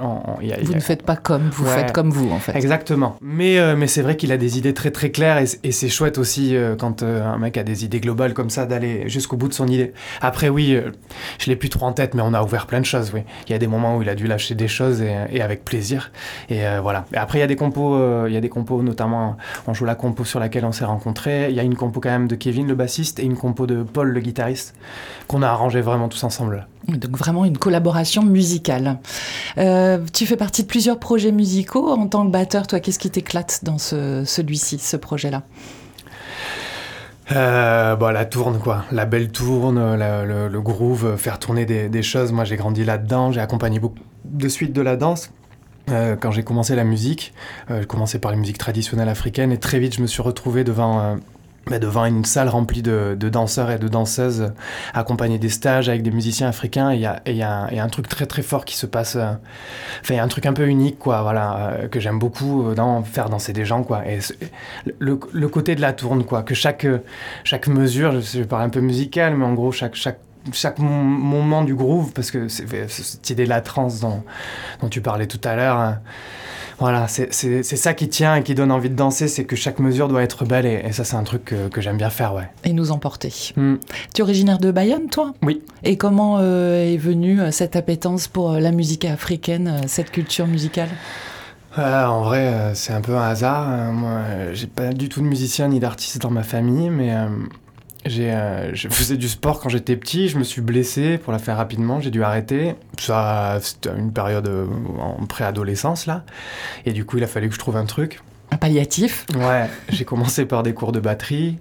on- 0.00 0.20
on- 0.38 0.40
y 0.40 0.52
a- 0.52 0.60
y 0.60 0.64
Vous 0.64 0.72
a- 0.72 0.76
ne 0.76 0.80
faites 0.80 1.02
pas 1.02 1.16
comme, 1.16 1.48
vous 1.52 1.64
Ouais. 1.66 1.70
faites 1.74 1.92
comme 1.92 2.10
vous 2.10 2.30
en 2.32 2.38
fait. 2.38 2.56
Exactement. 2.56 3.16
Mais, 3.20 3.58
euh, 3.58 3.76
mais 3.76 3.86
c'est 3.86 4.02
vrai 4.02 4.16
qu'il 4.16 4.32
a 4.32 4.36
des 4.36 4.58
idées 4.58 4.74
très 4.74 4.90
très 4.90 5.10
claires 5.10 5.38
et, 5.38 5.44
et 5.64 5.72
c'est 5.72 5.88
chouette 5.88 6.18
aussi 6.18 6.56
euh, 6.56 6.76
quand 6.76 7.02
euh, 7.02 7.24
un 7.24 7.38
mec 7.38 7.56
a 7.56 7.62
des 7.62 7.84
idées 7.84 7.89
globales 7.98 8.34
comme 8.34 8.50
ça 8.50 8.66
d'aller 8.66 9.08
jusqu'au 9.08 9.36
bout 9.36 9.48
de 9.48 9.54
son 9.54 9.66
idée. 9.66 9.92
Après 10.20 10.48
oui, 10.48 10.74
euh, 10.74 10.92
je 11.38 11.46
l'ai 11.46 11.56
plus 11.56 11.70
trop 11.70 11.86
en 11.86 11.92
tête, 11.92 12.14
mais 12.14 12.22
on 12.22 12.34
a 12.34 12.42
ouvert 12.42 12.66
plein 12.66 12.78
de 12.78 12.84
choses. 12.84 13.10
Oui, 13.12 13.22
il 13.48 13.52
y 13.52 13.54
a 13.54 13.58
des 13.58 13.66
moments 13.66 13.96
où 13.96 14.02
il 14.02 14.08
a 14.08 14.14
dû 14.14 14.26
lâcher 14.26 14.54
des 14.54 14.68
choses 14.68 15.02
et, 15.02 15.40
avec 15.40 15.64
plaisir. 15.64 16.12
Et 16.48 16.66
euh, 16.66 16.80
voilà. 16.80 17.06
Et 17.12 17.16
après 17.16 17.38
il 17.38 17.40
y 17.40 17.44
a 17.44 17.48
des 17.48 17.56
compos, 17.56 17.96
euh, 17.96 18.26
il 18.28 18.34
y 18.34 18.36
a 18.36 18.40
des 18.40 18.48
compos 18.48 18.82
notamment. 18.82 19.36
On 19.66 19.74
joue 19.74 19.84
la 19.84 19.94
compo 19.94 20.24
sur 20.24 20.38
laquelle 20.38 20.64
on 20.64 20.72
s'est 20.72 20.84
rencontrés. 20.84 21.48
Il 21.50 21.56
y 21.56 21.60
a 21.60 21.64
une 21.64 21.74
compo 21.74 22.00
quand 22.00 22.10
même 22.10 22.28
de 22.28 22.36
Kevin 22.36 22.68
le 22.68 22.74
bassiste 22.74 23.18
et 23.18 23.24
une 23.24 23.36
compo 23.36 23.66
de 23.66 23.82
Paul 23.82 24.10
le 24.10 24.20
guitariste 24.20 24.74
qu'on 25.26 25.42
a 25.42 25.48
arrangé 25.48 25.80
vraiment 25.80 26.08
tous 26.08 26.22
ensemble. 26.22 26.68
Donc 26.86 27.16
vraiment 27.16 27.44
une 27.44 27.58
collaboration 27.58 28.22
musicale. 28.22 28.98
Tu 29.56 30.26
fais 30.26 30.36
partie 30.36 30.62
de 30.62 30.66
plusieurs 30.68 30.98
projets 30.98 31.32
musicaux 31.32 31.90
en 31.90 32.06
tant 32.06 32.26
que 32.26 32.30
batteur. 32.30 32.66
Toi, 32.66 32.80
qu'est-ce 32.80 32.98
qui 32.98 33.10
t'éclate 33.10 33.60
dans 33.64 33.78
ce, 33.78 34.24
celui-ci, 34.24 34.78
ce 34.78 34.96
projet-là? 34.96 35.42
Euh, 37.32 37.96
bah, 37.96 38.12
la 38.12 38.24
tourne, 38.24 38.58
quoi. 38.58 38.84
La 38.90 39.06
belle 39.06 39.30
tourne, 39.30 39.94
la- 39.96 40.24
le, 40.24 40.60
groove, 40.60 41.06
euh, 41.06 41.16
faire 41.16 41.38
tourner 41.38 41.64
des, 41.64 42.02
choses. 42.02 42.32
Moi, 42.32 42.44
j'ai 42.44 42.56
grandi 42.56 42.84
là-dedans. 42.84 43.30
J'ai 43.32 43.40
accompagné 43.40 43.78
beaucoup 43.78 43.98
de 44.24 44.48
suite 44.48 44.72
de 44.72 44.82
la 44.82 44.96
danse. 44.96 45.30
Euh, 45.90 46.16
quand 46.16 46.30
j'ai 46.30 46.42
commencé 46.42 46.74
la 46.74 46.84
musique, 46.84 47.32
euh, 47.70 47.80
j'ai 47.80 47.86
commencé 47.86 48.18
par 48.18 48.30
les 48.30 48.36
musiques 48.36 48.58
traditionnelles 48.58 49.08
africaines 49.08 49.52
et 49.52 49.58
très 49.58 49.78
vite, 49.78 49.96
je 49.96 50.02
me 50.02 50.06
suis 50.06 50.22
retrouvé 50.22 50.64
devant. 50.64 51.16
Devant 51.78 52.04
une 52.04 52.24
salle 52.24 52.48
remplie 52.48 52.82
de, 52.82 53.14
danseurs 53.14 53.70
et 53.70 53.78
de 53.78 53.86
danseuses, 53.86 54.52
accompagnés 54.94 55.38
des 55.38 55.48
stages 55.50 55.88
avec 55.88 56.02
des 56.02 56.10
musiciens 56.10 56.48
africains, 56.48 56.92
il 56.92 57.00
y 57.00 57.06
a, 57.06 57.20
un- 57.82 57.88
truc 57.88 58.08
très 58.08 58.26
très 58.26 58.42
fort 58.42 58.64
qui 58.64 58.76
se 58.76 58.86
passe. 58.86 59.16
euh, 59.16 59.32
Enfin, 60.00 60.14
il 60.14 60.16
y 60.16 60.20
a 60.20 60.24
un 60.24 60.28
truc 60.28 60.46
un 60.46 60.52
peu 60.52 60.66
unique, 60.66 60.98
quoi, 60.98 61.22
voilà, 61.22 61.68
euh, 61.70 61.88
que 61.88 62.00
j'aime 62.00 62.18
beaucoup 62.18 62.66
euh, 62.68 62.74
dans 62.74 63.02
faire 63.02 63.28
danser 63.28 63.52
des 63.52 63.64
gens, 63.64 63.82
quoi. 63.82 64.06
Et 64.08 64.18
le, 64.98 65.20
le 65.32 65.48
côté 65.48 65.74
de 65.74 65.80
la 65.80 65.92
tourne, 65.92 66.24
quoi, 66.24 66.42
que 66.42 66.54
chaque, 66.54 66.86
chaque 67.44 67.68
mesure, 67.68 68.12
je, 68.20 68.38
je 68.38 68.42
parle 68.42 68.62
un 68.62 68.68
peu 68.70 68.80
musical, 68.80 69.36
mais 69.36 69.44
en 69.44 69.52
gros, 69.54 69.70
chaque, 69.72 69.94
chaque, 69.94 70.18
chaque 70.52 70.78
mom- 70.78 71.04
moment 71.04 71.62
du 71.62 71.74
groove, 71.74 72.12
parce 72.12 72.30
que 72.30 72.48
c'est 72.48 72.66
cette 72.88 73.30
idée 73.30 73.44
de 73.44 73.50
la 73.50 73.60
trance 73.60 74.00
dont, 74.00 74.22
dont 74.80 74.88
tu 74.88 75.00
parlais 75.02 75.26
tout 75.26 75.40
à 75.44 75.54
l'heure, 75.56 75.76
hein, 75.76 76.00
voilà, 76.80 77.06
c'est 77.06 77.62
ça 77.62 77.94
qui 77.94 78.08
tient 78.08 78.34
et 78.34 78.42
qui 78.42 78.56
donne 78.56 78.72
envie 78.72 78.90
de 78.90 78.96
danser, 78.96 79.28
c'est 79.28 79.44
que 79.44 79.54
chaque 79.54 79.78
mesure 79.78 80.08
doit 80.08 80.22
être 80.22 80.44
belle, 80.44 80.66
et, 80.66 80.82
et 80.84 80.92
ça, 80.92 81.04
c'est 81.04 81.16
un 81.16 81.22
truc 81.22 81.44
que, 81.44 81.68
que 81.68 81.80
j'aime 81.80 81.96
bien 81.96 82.10
faire, 82.10 82.34
ouais. 82.34 82.48
et 82.64 82.72
nous 82.72 82.90
emporter 82.90 83.20
Hmm. 83.56 83.74
Tu 84.14 84.22
es 84.22 84.24
originaire 84.24 84.58
de 84.58 84.70
Bayonne, 84.70 85.08
toi? 85.10 85.34
Oui. 85.42 85.62
Et 85.84 85.96
comment 85.96 86.38
euh, 86.40 86.84
est 86.84 86.96
venue 86.96 87.40
euh, 87.40 87.50
cette 87.50 87.76
appétence 87.76 88.28
pour 88.28 88.52
euh, 88.52 88.60
la 88.60 88.70
musique 88.72 89.04
africaine, 89.04 89.82
cette 89.86 90.10
culture 90.10 90.46
musicale? 90.46 90.88
Euh, 91.78 92.04
en 92.06 92.22
vrai, 92.22 92.46
euh, 92.46 92.74
c'est 92.74 92.92
un 92.92 93.00
peu 93.00 93.16
un 93.16 93.28
hasard. 93.28 93.66
Euh, 93.68 93.92
moi, 93.92 94.20
j'ai 94.54 94.66
pas 94.66 94.92
du 94.92 95.08
tout 95.08 95.20
de 95.20 95.26
musicien 95.26 95.68
ni 95.68 95.80
d'artiste 95.80 96.18
dans 96.22 96.30
ma 96.30 96.42
famille, 96.42 96.88
mais 96.88 97.14
euh, 98.06 98.70
j'ai, 98.72 98.88
je 98.88 98.88
faisais 98.88 99.16
du 99.16 99.28
sport 99.28 99.60
quand 99.60 99.68
j'étais 99.68 99.96
petit. 99.96 100.28
Je 100.28 100.38
me 100.38 100.44
suis 100.44 100.60
blessé, 100.60 101.18
pour 101.18 101.32
la 101.32 101.38
faire 101.38 101.56
rapidement, 101.56 102.00
j'ai 102.00 102.10
dû 102.10 102.22
arrêter. 102.22 102.74
Ça, 102.98 103.58
c'était 103.60 103.90
une 103.96 104.12
période 104.12 104.48
euh, 104.48 104.66
en 104.98 105.26
préadolescence 105.26 106.06
là, 106.06 106.24
et 106.86 106.92
du 106.92 107.04
coup, 107.04 107.18
il 107.18 107.24
a 107.24 107.26
fallu 107.26 107.48
que 107.48 107.54
je 107.54 107.58
trouve 107.58 107.76
un 107.76 107.86
truc. 107.86 108.20
Un 108.50 108.56
palliatif 108.56 109.26
Ouais, 109.36 109.68
j'ai 109.90 110.04
commencé 110.04 110.44
par 110.44 110.62
des 110.62 110.74
cours 110.74 110.92
de 110.92 111.00
batterie. 111.00 111.58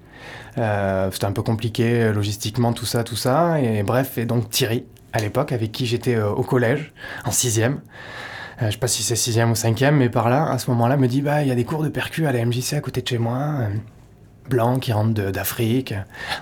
Euh, 0.57 1.09
c'était 1.11 1.25
un 1.25 1.31
peu 1.31 1.43
compliqué 1.43 2.01
euh, 2.01 2.13
logistiquement, 2.13 2.73
tout 2.73 2.85
ça, 2.85 3.03
tout 3.03 3.15
ça. 3.15 3.61
Et 3.61 3.83
bref, 3.83 4.17
et 4.17 4.25
donc 4.25 4.49
Thierry, 4.49 4.85
à 5.13 5.19
l'époque, 5.19 5.51
avec 5.51 5.71
qui 5.71 5.85
j'étais 5.85 6.19
au 6.19 6.43
collège, 6.43 6.93
en 7.25 7.31
sixième. 7.31 7.81
Euh, 8.61 8.67
je 8.67 8.71
sais 8.71 8.77
pas 8.77 8.87
si 8.87 9.03
c'est 9.03 9.15
sixième 9.15 9.51
ou 9.51 9.55
cinquième, 9.55 9.97
mais 9.97 10.09
par 10.09 10.29
là, 10.29 10.49
à 10.49 10.57
ce 10.57 10.69
moment-là, 10.71 10.97
me 10.97 11.07
dit 11.07 11.21
bah 11.21 11.43
il 11.43 11.47
y 11.47 11.51
a 11.51 11.55
des 11.55 11.63
cours 11.63 11.83
de 11.83 11.89
percu 11.89 12.25
à 12.25 12.31
la 12.31 12.43
MJC 12.45 12.73
à 12.73 12.81
côté 12.81 13.01
de 13.01 13.07
chez 13.07 13.17
moi. 13.17 13.67
Blanc 14.49 14.79
qui 14.79 14.91
rentre 14.91 15.13
d'Afrique, 15.31 15.93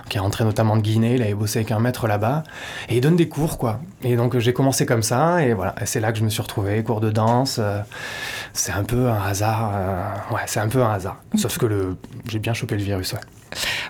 qui 0.09 0.17
est 0.17 0.19
rentré 0.19 0.43
notamment 0.43 0.75
de 0.77 0.81
Guinée, 0.81 1.15
il 1.15 1.21
avait 1.21 1.33
bossé 1.33 1.59
avec 1.59 1.71
un 1.71 1.79
maître 1.79 2.07
là-bas, 2.07 2.43
et 2.89 2.97
il 2.97 3.01
donne 3.01 3.15
des 3.15 3.27
cours 3.27 3.57
quoi. 3.57 3.79
Et 4.03 4.15
donc 4.15 4.37
j'ai 4.37 4.53
commencé 4.53 4.85
comme 4.85 5.03
ça, 5.03 5.43
et 5.43 5.53
voilà, 5.53 5.75
c'est 5.85 5.99
là 5.99 6.11
que 6.11 6.17
je 6.17 6.23
me 6.23 6.29
suis 6.29 6.41
retrouvé, 6.41 6.83
cours 6.83 7.01
de 7.01 7.09
danse. 7.09 7.57
euh, 7.59 7.81
c'est 8.53 8.71
un 8.71 8.83
peu 8.83 9.09
un 9.09 9.21
hasard, 9.21 9.71
euh, 9.73 10.33
ouais, 10.33 10.41
c'est 10.47 10.59
un 10.59 10.67
peu 10.67 10.81
un 10.83 10.91
hasard. 10.91 11.21
Sauf 11.35 11.57
que 11.57 11.65
le, 11.65 11.97
j'ai 12.29 12.39
bien 12.39 12.53
chopé 12.53 12.75
le 12.75 12.83
virus, 12.83 13.13
ouais. 13.13 13.19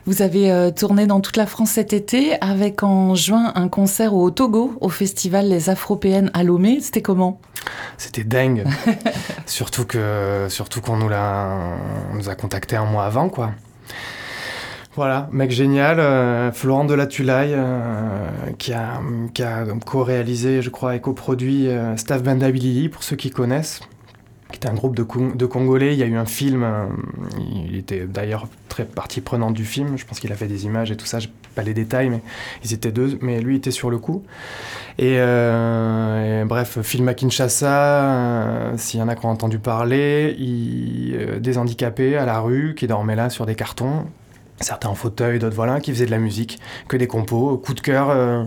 Vous 0.06 0.22
avez 0.22 0.52
euh, 0.52 0.72
tourné 0.72 1.08
dans 1.08 1.20
toute 1.20 1.36
la 1.36 1.46
France 1.46 1.72
cet 1.72 1.92
été 1.92 2.40
avec 2.42 2.84
en 2.84 3.16
juin 3.16 3.52
un 3.56 3.68
concert 3.68 4.14
au 4.14 4.30
Togo, 4.32 4.78
au 4.80 4.90
festival 4.90 5.50
Les 5.50 5.70
Afropéennes 5.70 6.32
à 6.34 6.44
Lomé. 6.44 6.80
C'était 6.80 7.02
comment? 7.02 7.42
C'était 7.98 8.24
dingue. 8.24 8.66
surtout 9.46 9.86
que, 9.86 10.48
surtout 10.50 10.80
qu'on 10.80 10.98
nous 10.98 11.10
l'a, 11.10 11.50
on 12.12 12.16
nous 12.16 12.30
a 12.30 12.36
contacté 12.36 12.76
un 12.76 12.86
mois 12.86 13.06
avant, 13.06 13.30
quoi. 13.30 13.52
Voilà, 14.98 15.30
mec 15.32 15.52
génial, 15.52 16.00
euh, 16.00 16.52
Florent 16.52 16.84
de 16.84 16.96
la 16.96 17.06
Tulaille, 17.06 17.54
euh, 17.56 18.30
qui 18.58 18.74
a, 18.74 19.00
co-réalisé, 19.86 20.64
je 20.64 20.72
crois, 20.72 20.96
et 20.96 21.02
coproduit 21.02 21.68
euh, 21.68 21.96
Staff 21.98 22.24
Bandability, 22.24 22.90
pour 22.90 23.04
ceux 23.04 23.16
qui 23.16 23.30
connaissent, 23.30 23.82
qui 24.50 24.56
était 24.56 24.70
un 24.70 24.74
groupe 24.74 24.96
de, 24.96 25.04
Congolais. 25.04 25.94
Il 25.94 26.00
y 26.00 26.04
a 26.04 26.08
eu 26.08 26.16
un 26.16 26.26
film, 26.26 26.66
il 27.38 27.76
était 27.76 28.08
d'ailleurs 28.08 28.48
très 28.70 28.86
partie 28.86 29.22
prenante 29.22 29.54
du 29.54 29.66
film. 29.66 30.00
Je 30.00 30.06
pense 30.06 30.20
qu'il 30.20 30.32
a 30.32 30.36
fait 30.36 30.48
des 30.48 30.66
images 30.66 30.90
et 30.90 30.98
tout 30.98 31.06
ça, 31.06 31.20
pas 31.58 31.64
les 31.64 31.74
détails, 31.74 32.10
mais 32.10 32.22
ils 32.64 32.74
étaient 32.74 32.94
deux, 32.94 33.18
mais 33.22 33.42
lui 33.42 33.58
était 33.58 33.72
sur 33.72 33.90
le 33.90 33.98
coup. 33.98 34.24
Et, 35.00 35.18
bref, 36.46 36.82
film 36.82 37.08
à 37.10 37.14
Kinshasa, 37.14 38.74
s'il 38.78 39.00
y 39.00 39.04
en 39.04 39.10
a 39.10 39.16
qui 39.16 39.26
ont 39.26 39.30
entendu 39.30 39.60
parler, 39.60 40.36
il, 40.40 41.40
des 41.42 41.58
handicapés 41.58 42.16
à 42.16 42.26
la 42.26 42.40
rue 42.40 42.74
qui 42.76 42.88
dormaient 42.88 43.16
là 43.16 43.30
sur 43.30 43.46
des 43.46 43.56
cartons 43.56 44.06
certains 44.60 44.90
en 44.90 44.96
fauteuil, 44.96 45.40
d'autres 45.40 45.56
voilà, 45.56 45.80
qui 45.80 45.92
faisaient 45.92 46.06
de 46.06 46.12
la 46.12 46.18
musique, 46.18 46.60
que 46.88 46.98
des 46.98 47.08
compos, 47.08 47.58
coup 47.58 47.74
de 47.74 47.82
cœur. 47.82 48.10
Euh, 48.10 48.44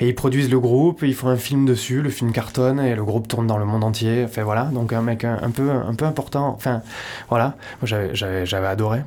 et 0.00 0.08
ils 0.08 0.14
produisent 0.14 0.50
le 0.50 0.60
groupe, 0.60 1.02
ils 1.02 1.14
font 1.14 1.28
un 1.28 1.36
film 1.36 1.66
dessus, 1.66 2.02
le 2.02 2.10
film 2.10 2.32
cartonne 2.32 2.80
et 2.80 2.94
le 2.94 3.04
groupe 3.04 3.28
tourne 3.28 3.46
dans 3.46 3.58
le 3.58 3.64
monde 3.64 3.84
entier. 3.84 4.24
Enfin 4.24 4.42
voilà, 4.42 4.64
donc 4.64 4.92
un 4.92 5.02
mec 5.02 5.24
un, 5.24 5.50
peu, 5.50 5.70
un 5.70 5.94
peu 5.94 6.04
important. 6.04 6.48
Enfin 6.56 6.82
voilà, 7.28 7.54
j'avais 7.82 8.66
adoré. 8.66 9.00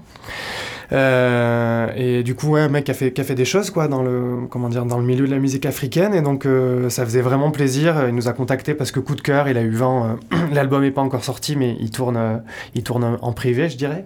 Euh, 0.94 1.88
et 1.96 2.24
du 2.24 2.36
coup, 2.36 2.50
ouais, 2.50 2.62
un 2.62 2.70
mec 2.70 2.86
qui 2.86 2.92
a, 2.92 2.94
fait, 2.94 3.12
qui 3.12 3.22
a 3.22 3.24
fait 3.24 3.36
des 3.36 3.46
choses 3.46 3.72
quoi, 3.72 3.88
dans, 3.88 4.04
le, 4.04 4.48
comment 4.50 4.70
dire, 4.70 4.86
dans 4.86 4.98
le 4.98 5.06
milieu 5.06 5.26
de 5.26 5.32
la 5.32 5.40
musique 5.40 5.66
africaine. 5.66 6.14
Et 6.14 6.22
donc, 6.22 6.46
euh, 6.46 6.90
ça 6.90 7.06
faisait 7.06 7.22
vraiment 7.22 7.52
plaisir. 7.52 8.08
Il 8.08 8.16
nous 8.16 8.28
a 8.28 8.34
contacté 8.34 8.74
parce 8.74 8.92
que 8.92 9.00
coup 9.00 9.16
de 9.16 9.22
cœur, 9.22 9.50
il 9.50 9.58
a 9.58 9.62
eu 9.62 9.72
vent. 9.72 10.18
L'album 10.54 10.82
n'est 10.82 10.92
pas 10.92 11.02
encore 11.02 11.24
sorti, 11.24 11.56
mais 11.56 11.76
il 11.80 11.92
tourne, 11.92 12.42
il 12.76 12.84
tourne 12.84 13.18
en 13.22 13.34
privé, 13.34 13.70
je 13.70 13.78
dirais. 13.78 14.06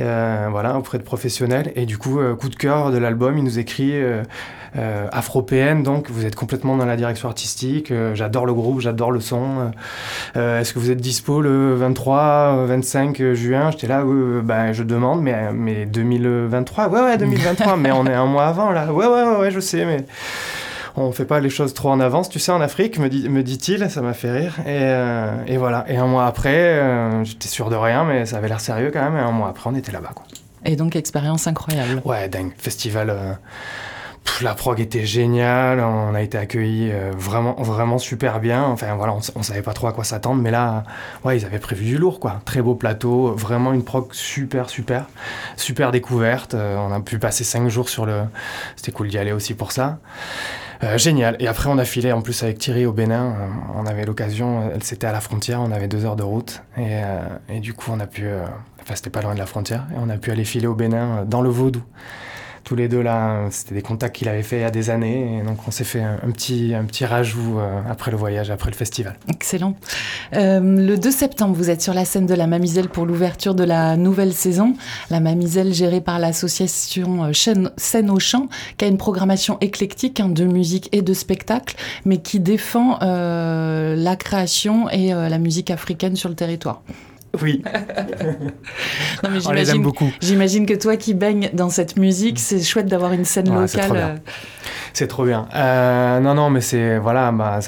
Euh, 0.00 0.48
voilà, 0.50 0.78
auprès 0.78 0.98
de 0.98 1.02
professionnels. 1.02 1.72
Et 1.74 1.84
du 1.86 1.98
coup, 1.98 2.20
euh, 2.20 2.34
coup 2.34 2.48
de 2.48 2.56
cœur 2.56 2.92
de 2.92 2.98
l'album, 2.98 3.36
il 3.36 3.44
nous 3.44 3.58
écrit 3.58 3.92
euh, 4.76 5.08
Afropéenne, 5.12 5.82
donc 5.82 6.10
vous 6.10 6.24
êtes 6.26 6.36
complètement 6.36 6.76
dans 6.76 6.86
la 6.86 6.96
direction 6.96 7.28
artistique. 7.28 7.92
j'adore 8.14 8.46
le 8.46 8.54
groupe, 8.54 8.80
j'adore 8.80 9.10
le 9.10 9.20
son. 9.20 9.72
Est-ce 10.34 10.72
que 10.72 10.78
vous 10.78 10.90
êtes 10.90 11.00
dispo 11.00 11.40
le 11.40 11.74
23, 11.74 12.66
25 12.66 13.32
juin? 13.34 13.70
J'étais 13.70 13.86
là, 13.86 14.04
ben, 14.42 14.72
je 14.72 14.82
demande, 14.82 15.22
mais, 15.22 15.52
mais 15.52 15.86
2023 15.86 16.88
Ouais, 16.88 17.00
ouais, 17.00 17.18
2023, 17.18 17.76
mais 17.76 17.92
on 17.92 18.06
est 18.06 18.14
un 18.14 18.26
mois 18.26 18.46
avant 18.46 18.70
là. 18.70 18.92
Ouais, 18.92 19.06
ouais, 19.06 19.22
ouais, 19.22 19.36
ouais 19.36 19.50
je 19.50 19.60
sais, 19.60 19.84
mais 19.84 20.04
on 20.96 21.12
fait 21.12 21.24
pas 21.24 21.40
les 21.40 21.50
choses 21.50 21.74
trop 21.74 21.90
en 21.90 22.00
avance, 22.00 22.28
tu 22.28 22.38
sais, 22.38 22.52
en 22.52 22.60
Afrique, 22.60 22.98
me, 22.98 23.08
dit, 23.08 23.28
me 23.28 23.42
dit-il, 23.42 23.88
ça 23.90 24.00
m'a 24.02 24.12
fait 24.12 24.30
rire. 24.30 24.54
Et, 24.60 24.68
euh, 24.68 25.56
voilà. 25.58 25.84
Et 25.88 25.96
un 25.96 26.06
mois 26.06 26.26
après, 26.26 26.54
euh, 26.54 27.24
j'étais 27.24 27.48
sûr 27.48 27.70
de 27.70 27.76
rien, 27.76 28.04
mais 28.04 28.26
ça 28.26 28.38
avait 28.38 28.48
l'air 28.48 28.60
sérieux 28.60 28.90
quand 28.92 29.02
même. 29.02 29.16
Et 29.16 29.20
un 29.20 29.30
mois 29.30 29.48
après, 29.48 29.70
on 29.70 29.74
était 29.74 29.92
là-bas, 29.92 30.12
quoi. 30.14 30.24
Et 30.64 30.76
donc, 30.76 30.96
expérience 30.96 31.46
incroyable. 31.46 32.02
Ouais, 32.04 32.28
dingue. 32.28 32.52
Festival. 32.58 33.10
Euh, 33.10 33.32
la 34.42 34.54
prog 34.54 34.80
était 34.80 35.04
géniale, 35.04 35.80
on 35.80 36.14
a 36.14 36.22
été 36.22 36.38
accueillis 36.38 36.90
vraiment, 37.16 37.54
vraiment 37.58 37.98
super 37.98 38.40
bien. 38.40 38.64
Enfin 38.64 38.94
voilà, 38.94 39.12
on, 39.12 39.20
on, 39.34 39.42
savait 39.42 39.62
pas 39.62 39.74
trop 39.74 39.86
à 39.86 39.92
quoi 39.92 40.04
s'attendre, 40.04 40.40
mais 40.40 40.50
là, 40.50 40.84
ouais, 41.24 41.36
ils 41.38 41.44
avaient 41.44 41.58
prévu 41.58 41.84
du 41.84 41.98
lourd, 41.98 42.20
quoi. 42.20 42.40
Très 42.44 42.62
beau 42.62 42.74
plateau, 42.74 43.32
vraiment 43.34 43.72
une 43.72 43.84
prog 43.84 44.12
super, 44.12 44.70
super, 44.70 45.06
super 45.56 45.90
découverte. 45.90 46.54
on 46.54 46.92
a 46.92 47.00
pu 47.00 47.18
passer 47.18 47.44
cinq 47.44 47.68
jours 47.68 47.88
sur 47.88 48.06
le. 48.06 48.22
C'était 48.76 48.92
cool 48.92 49.08
d'y 49.08 49.18
aller 49.18 49.32
aussi 49.32 49.54
pour 49.54 49.72
ça. 49.72 49.98
Euh, 50.82 50.96
génial. 50.96 51.36
Et 51.40 51.46
après, 51.46 51.68
on 51.68 51.78
a 51.78 51.84
filé 51.84 52.10
en 52.12 52.22
plus 52.22 52.42
avec 52.42 52.58
Thierry 52.58 52.86
au 52.86 52.92
Bénin. 52.92 53.34
Euh, 53.34 53.48
on 53.76 53.86
avait 53.86 54.06
l'occasion, 54.06 54.70
elle 54.74 54.82
c'était 54.82 55.06
à 55.06 55.12
la 55.12 55.20
frontière, 55.20 55.60
on 55.60 55.72
avait 55.72 55.88
deux 55.88 56.04
heures 56.04 56.16
de 56.16 56.22
route. 56.22 56.62
Et, 56.76 56.86
euh, 56.88 57.20
et 57.48 57.60
du 57.60 57.74
coup, 57.74 57.90
on 57.92 58.00
a 58.00 58.06
pu. 58.06 58.26
enfin, 58.80 58.94
c'était 58.94 59.10
pas 59.10 59.20
loin 59.20 59.34
de 59.34 59.38
la 59.38 59.46
frontière. 59.46 59.86
Et 59.92 59.98
on 59.98 60.08
a 60.08 60.16
pu 60.16 60.30
aller 60.30 60.44
filer 60.44 60.66
au 60.66 60.74
Bénin 60.74 61.24
dans 61.26 61.42
le 61.42 61.50
Vaudou 61.50 61.82
tous 62.64 62.76
les 62.76 62.88
deux 62.88 63.02
là, 63.02 63.46
c'était 63.50 63.74
des 63.74 63.82
contacts 63.82 64.16
qu'il 64.16 64.28
avait 64.28 64.42
fait 64.42 64.58
il 64.58 64.62
y 64.62 64.64
a 64.64 64.70
des 64.70 64.90
années. 64.90 65.38
Et 65.38 65.42
donc 65.42 65.58
on 65.66 65.70
s'est 65.70 65.84
fait 65.84 66.02
un, 66.02 66.30
petit, 66.32 66.74
un 66.74 66.84
petit 66.84 67.04
rajout 67.04 67.58
euh, 67.58 67.80
après 67.88 68.10
le 68.10 68.16
voyage, 68.16 68.50
après 68.50 68.70
le 68.70 68.76
festival. 68.76 69.16
Excellent. 69.28 69.76
Euh, 70.34 70.60
le 70.60 70.96
2 70.96 71.10
septembre, 71.10 71.54
vous 71.54 71.70
êtes 71.70 71.82
sur 71.82 71.94
la 71.94 72.04
scène 72.04 72.26
de 72.26 72.34
la 72.34 72.46
Mamiselle 72.46 72.88
pour 72.88 73.06
l'ouverture 73.06 73.54
de 73.54 73.64
la 73.64 73.96
nouvelle 73.96 74.32
saison. 74.32 74.74
La 75.10 75.20
Mamiselle 75.20 75.72
gérée 75.72 76.00
par 76.00 76.18
l'association 76.18 77.24
euh, 77.24 77.32
Scène 77.76 78.10
au 78.10 78.18
Champ, 78.18 78.48
qui 78.76 78.84
a 78.84 78.88
une 78.88 78.98
programmation 78.98 79.58
éclectique 79.60 80.20
hein, 80.20 80.28
de 80.28 80.44
musique 80.44 80.88
et 80.92 81.02
de 81.02 81.14
spectacle, 81.14 81.76
mais 82.04 82.18
qui 82.18 82.40
défend 82.40 82.98
la 83.00 84.16
création 84.16 84.88
et 84.90 85.12
la 85.12 85.38
musique 85.38 85.70
africaine 85.70 86.16
sur 86.16 86.28
le 86.28 86.34
territoire. 86.34 86.82
Oui. 87.42 87.62
non, 89.22 89.30
mais 89.30 89.46
On 89.46 89.52
les 89.52 89.70
aime 89.70 89.82
beaucoup. 89.82 90.10
J'imagine 90.20 90.66
que 90.66 90.74
toi 90.74 90.96
qui 90.96 91.14
baignes 91.14 91.50
dans 91.52 91.70
cette 91.70 91.96
musique, 91.96 92.38
c'est 92.38 92.60
chouette 92.60 92.86
d'avoir 92.86 93.12
une 93.12 93.24
scène 93.24 93.52
locale. 93.54 93.90
Euh. 93.94 94.16
C'est 94.92 95.06
trop 95.06 95.24
bien. 95.24 95.48
Euh, 95.54 96.20
non, 96.20 96.34
non, 96.34 96.50
mais 96.50 96.60
c'est 96.60 96.98
voilà, 96.98 97.30
bah, 97.32 97.60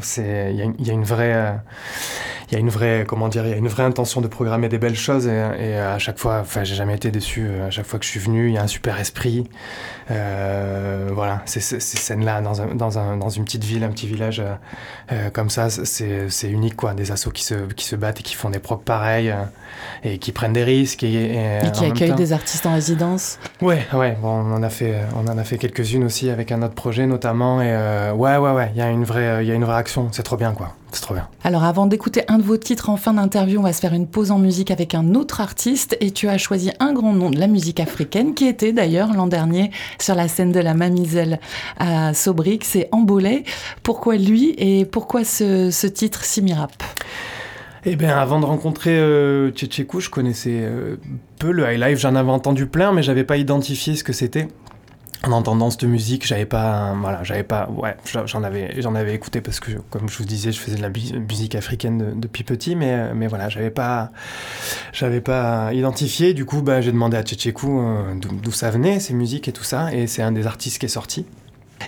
c'est 0.00 0.54
il 0.54 0.86
y, 0.86 0.90
a 0.90 0.92
une 0.92 1.04
vraie. 1.04 1.34
Euh, 1.34 1.52
il 2.50 2.54
y 2.54 2.56
a 2.56 2.60
une 2.60 2.70
vraie, 2.70 3.04
comment 3.06 3.28
dire, 3.28 3.44
il 3.44 3.50
y 3.50 3.54
a 3.54 3.56
une 3.56 3.68
vraie 3.68 3.82
intention 3.82 4.22
de 4.22 4.26
programmer 4.26 4.68
des 4.68 4.78
belles 4.78 4.96
choses 4.96 5.26
et, 5.26 5.76
à 5.76 5.98
chaque 5.98 6.18
fois, 6.18 6.38
enfin, 6.40 6.64
j'ai 6.64 6.74
jamais 6.74 6.94
été 6.94 7.10
déçu. 7.10 7.46
À 7.66 7.70
chaque 7.70 7.86
fois 7.86 7.98
que 7.98 8.06
je 8.06 8.10
suis 8.10 8.20
venu, 8.20 8.48
il 8.48 8.54
y 8.54 8.58
a 8.58 8.62
un 8.62 8.68
super 8.68 8.98
esprit. 8.98 9.44
Euh, 10.10 11.10
voilà, 11.12 11.42
ces, 11.44 11.60
ces 11.60 11.80
scènes-là 11.80 12.40
dans, 12.40 12.62
un, 12.62 12.74
dans, 12.74 12.98
un, 12.98 13.18
dans, 13.18 13.28
une 13.28 13.44
petite 13.44 13.64
ville, 13.64 13.84
un 13.84 13.90
petit 13.90 14.06
village 14.06 14.40
euh, 14.40 14.54
euh, 15.12 15.30
comme 15.30 15.50
ça, 15.50 15.68
c'est 15.68 16.50
unique, 16.50 16.76
quoi. 16.76 16.94
Des 16.94 17.12
assos 17.12 17.30
qui 17.30 17.44
se, 17.44 17.54
qui 17.74 17.84
se 17.84 17.96
battent 17.96 18.20
et 18.20 18.22
qui 18.22 18.34
font 18.34 18.48
des 18.48 18.60
procs 18.60 18.82
pareils 18.82 19.34
et 20.02 20.16
qui 20.16 20.32
prennent 20.32 20.54
des 20.54 20.64
risques. 20.64 21.02
Et, 21.02 21.34
et, 21.34 21.70
qui 21.72 21.84
accueillent 21.84 22.14
des 22.14 22.32
artistes 22.32 22.64
en 22.64 22.72
résidence. 22.72 23.38
Ouais, 23.60 23.86
ouais, 23.92 24.16
bon, 24.22 24.28
on 24.28 24.54
en 24.54 24.62
a 24.62 24.70
fait, 24.70 24.94
on 25.14 25.28
en 25.28 25.36
a 25.36 25.44
fait 25.44 25.58
quelques-unes 25.58 26.04
aussi 26.04 26.30
avec 26.30 26.50
un 26.50 26.62
autre 26.62 26.74
projet 26.74 27.06
notamment. 27.06 27.60
Et 27.60 27.76
ouais, 28.12 28.38
ouais, 28.38 28.52
ouais, 28.52 28.70
il 28.74 28.78
y 28.78 28.82
a 28.82 28.88
une 28.88 29.04
vraie, 29.04 29.44
il 29.44 29.48
y 29.48 29.52
a 29.52 29.54
une 29.54 29.64
vraie 29.64 29.76
action. 29.76 30.08
C'est 30.12 30.22
trop 30.22 30.38
bien, 30.38 30.52
quoi. 30.52 30.74
C'est 30.92 31.02
trop 31.02 31.14
bien. 31.14 31.28
Alors 31.44 31.64
avant 31.64 31.86
d'écouter 31.86 32.22
un 32.28 32.38
de 32.38 32.42
vos 32.42 32.56
titres 32.56 32.88
en 32.88 32.96
fin 32.96 33.14
d'interview, 33.14 33.60
on 33.60 33.62
va 33.62 33.72
se 33.72 33.80
faire 33.80 33.92
une 33.92 34.06
pause 34.06 34.30
en 34.30 34.38
musique 34.38 34.70
avec 34.70 34.94
un 34.94 35.14
autre 35.14 35.40
artiste 35.40 35.96
et 36.00 36.10
tu 36.10 36.28
as 36.28 36.38
choisi 36.38 36.70
un 36.80 36.92
grand 36.92 37.12
nom 37.12 37.30
de 37.30 37.38
la 37.38 37.46
musique 37.46 37.80
africaine 37.80 38.34
qui 38.34 38.46
était 38.46 38.72
d'ailleurs 38.72 39.12
l'an 39.12 39.26
dernier 39.26 39.70
sur 40.00 40.14
la 40.14 40.28
scène 40.28 40.52
de 40.52 40.60
la 40.60 40.74
Mamiselle 40.74 41.40
à 41.78 42.14
Sobrique, 42.14 42.64
c'est 42.64 42.88
Embolé. 42.92 43.44
Pourquoi 43.82 44.16
lui 44.16 44.54
et 44.56 44.84
pourquoi 44.84 45.24
ce, 45.24 45.86
titre 45.86 46.24
Simirap 46.24 46.82
eh 47.84 47.96
bien, 47.96 48.18
avant 48.18 48.40
de 48.40 48.44
rencontrer 48.44 48.98
euh, 48.98 49.52
je 49.54 50.10
connaissais 50.10 50.60
euh, 50.62 50.96
peu 51.38 51.52
le 51.52 51.72
high 51.72 51.80
life. 51.80 51.98
J'en 51.98 52.16
avais 52.16 52.30
entendu 52.30 52.66
plein, 52.66 52.92
mais 52.92 53.02
j'avais 53.02 53.24
pas 53.24 53.36
identifié 53.36 53.94
ce 53.94 54.02
que 54.02 54.12
c'était 54.12 54.48
en 55.24 55.32
entendant 55.32 55.70
cette 55.70 55.84
musique, 55.84 56.26
j'avais 56.26 56.46
pas, 56.46 56.94
voilà, 57.00 57.24
j'avais 57.24 57.42
pas, 57.42 57.68
ouais, 57.70 57.96
j'en 58.26 58.42
avais, 58.44 58.80
j'en 58.80 58.94
avais 58.94 59.14
écouté 59.14 59.40
parce 59.40 59.58
que, 59.58 59.72
comme 59.90 60.08
je 60.08 60.16
vous 60.16 60.24
disais, 60.24 60.52
je 60.52 60.60
faisais 60.60 60.76
de 60.76 60.82
la 60.82 60.90
musique 60.90 61.54
africaine 61.54 62.20
depuis 62.20 62.44
petit, 62.44 62.76
mais, 62.76 63.12
mais 63.14 63.26
voilà, 63.26 63.48
j'avais 63.48 63.70
pas, 63.70 64.10
j'avais 64.92 65.20
pas 65.20 65.72
identifié. 65.72 66.34
Du 66.34 66.44
coup, 66.44 66.62
bah, 66.62 66.80
j'ai 66.80 66.92
demandé 66.92 67.16
à 67.16 67.22
Tchétchékou 67.22 67.80
euh, 67.80 68.14
d'où 68.14 68.52
ça 68.52 68.70
venait, 68.70 69.00
ces 69.00 69.14
musiques 69.14 69.48
et 69.48 69.52
tout 69.52 69.64
ça, 69.64 69.92
et 69.92 70.06
c'est 70.06 70.22
un 70.22 70.32
des 70.32 70.46
artistes 70.46 70.78
qui 70.78 70.86
est 70.86 70.90
sorti. 70.90 71.26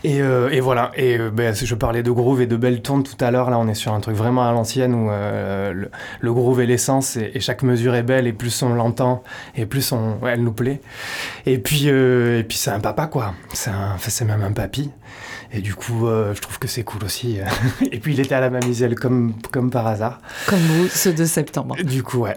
Et, 0.04 0.22
euh, 0.22 0.48
et, 0.50 0.60
voilà, 0.60 0.92
et 0.96 1.18
euh, 1.18 1.30
ben, 1.30 1.54
je 1.54 1.74
parlais 1.74 2.02
de 2.02 2.10
groove 2.10 2.40
et 2.40 2.46
de 2.46 2.56
belles 2.56 2.80
tournes 2.80 3.02
tout 3.02 3.22
à 3.22 3.30
l'heure, 3.30 3.50
là 3.50 3.58
on 3.58 3.68
est 3.68 3.74
sur 3.74 3.92
un 3.92 4.00
truc 4.00 4.16
vraiment 4.16 4.48
à 4.48 4.52
l'ancienne 4.52 4.94
où 4.94 5.10
euh, 5.10 5.88
le, 6.20 6.32
groove 6.32 6.60
est 6.60 6.66
l'essence 6.66 7.16
et, 7.16 7.38
chaque 7.40 7.62
mesure 7.62 7.94
est 7.94 8.02
belle 8.02 8.26
et 8.26 8.32
plus 8.32 8.62
on 8.62 8.74
l'entend 8.74 9.22
et 9.56 9.66
plus 9.66 9.92
on, 9.92 10.18
elle 10.26 10.42
nous 10.42 10.52
plaît. 10.52 10.80
Et 11.44 11.58
puis, 11.58 11.88
et 11.88 12.44
puis 12.48 12.56
c'est 12.56 12.70
un 12.70 12.80
papa 12.80 13.06
quoi, 13.08 13.34
c'est 13.52 14.24
même 14.24 14.42
un 14.42 14.52
papy. 14.52 14.90
Et 15.52 15.60
du 15.60 15.74
coup, 15.74 16.06
je 16.06 16.40
trouve 16.40 16.58
que 16.60 16.68
c'est 16.68 16.84
cool 16.84 17.04
aussi. 17.04 17.38
et 17.92 17.98
puis 17.98 18.14
il 18.14 18.20
était 18.20 18.36
à 18.36 18.40
la 18.40 18.50
Mamiselle 18.50 18.94
comme, 18.94 19.34
comme 19.50 19.70
par 19.70 19.86
hasard. 19.86 20.20
Comme 20.46 20.60
vous, 20.60 20.88
ce 20.88 21.08
2 21.08 21.26
septembre. 21.26 21.76
Du 21.82 22.02
coup, 22.04 22.18
ouais. 22.18 22.36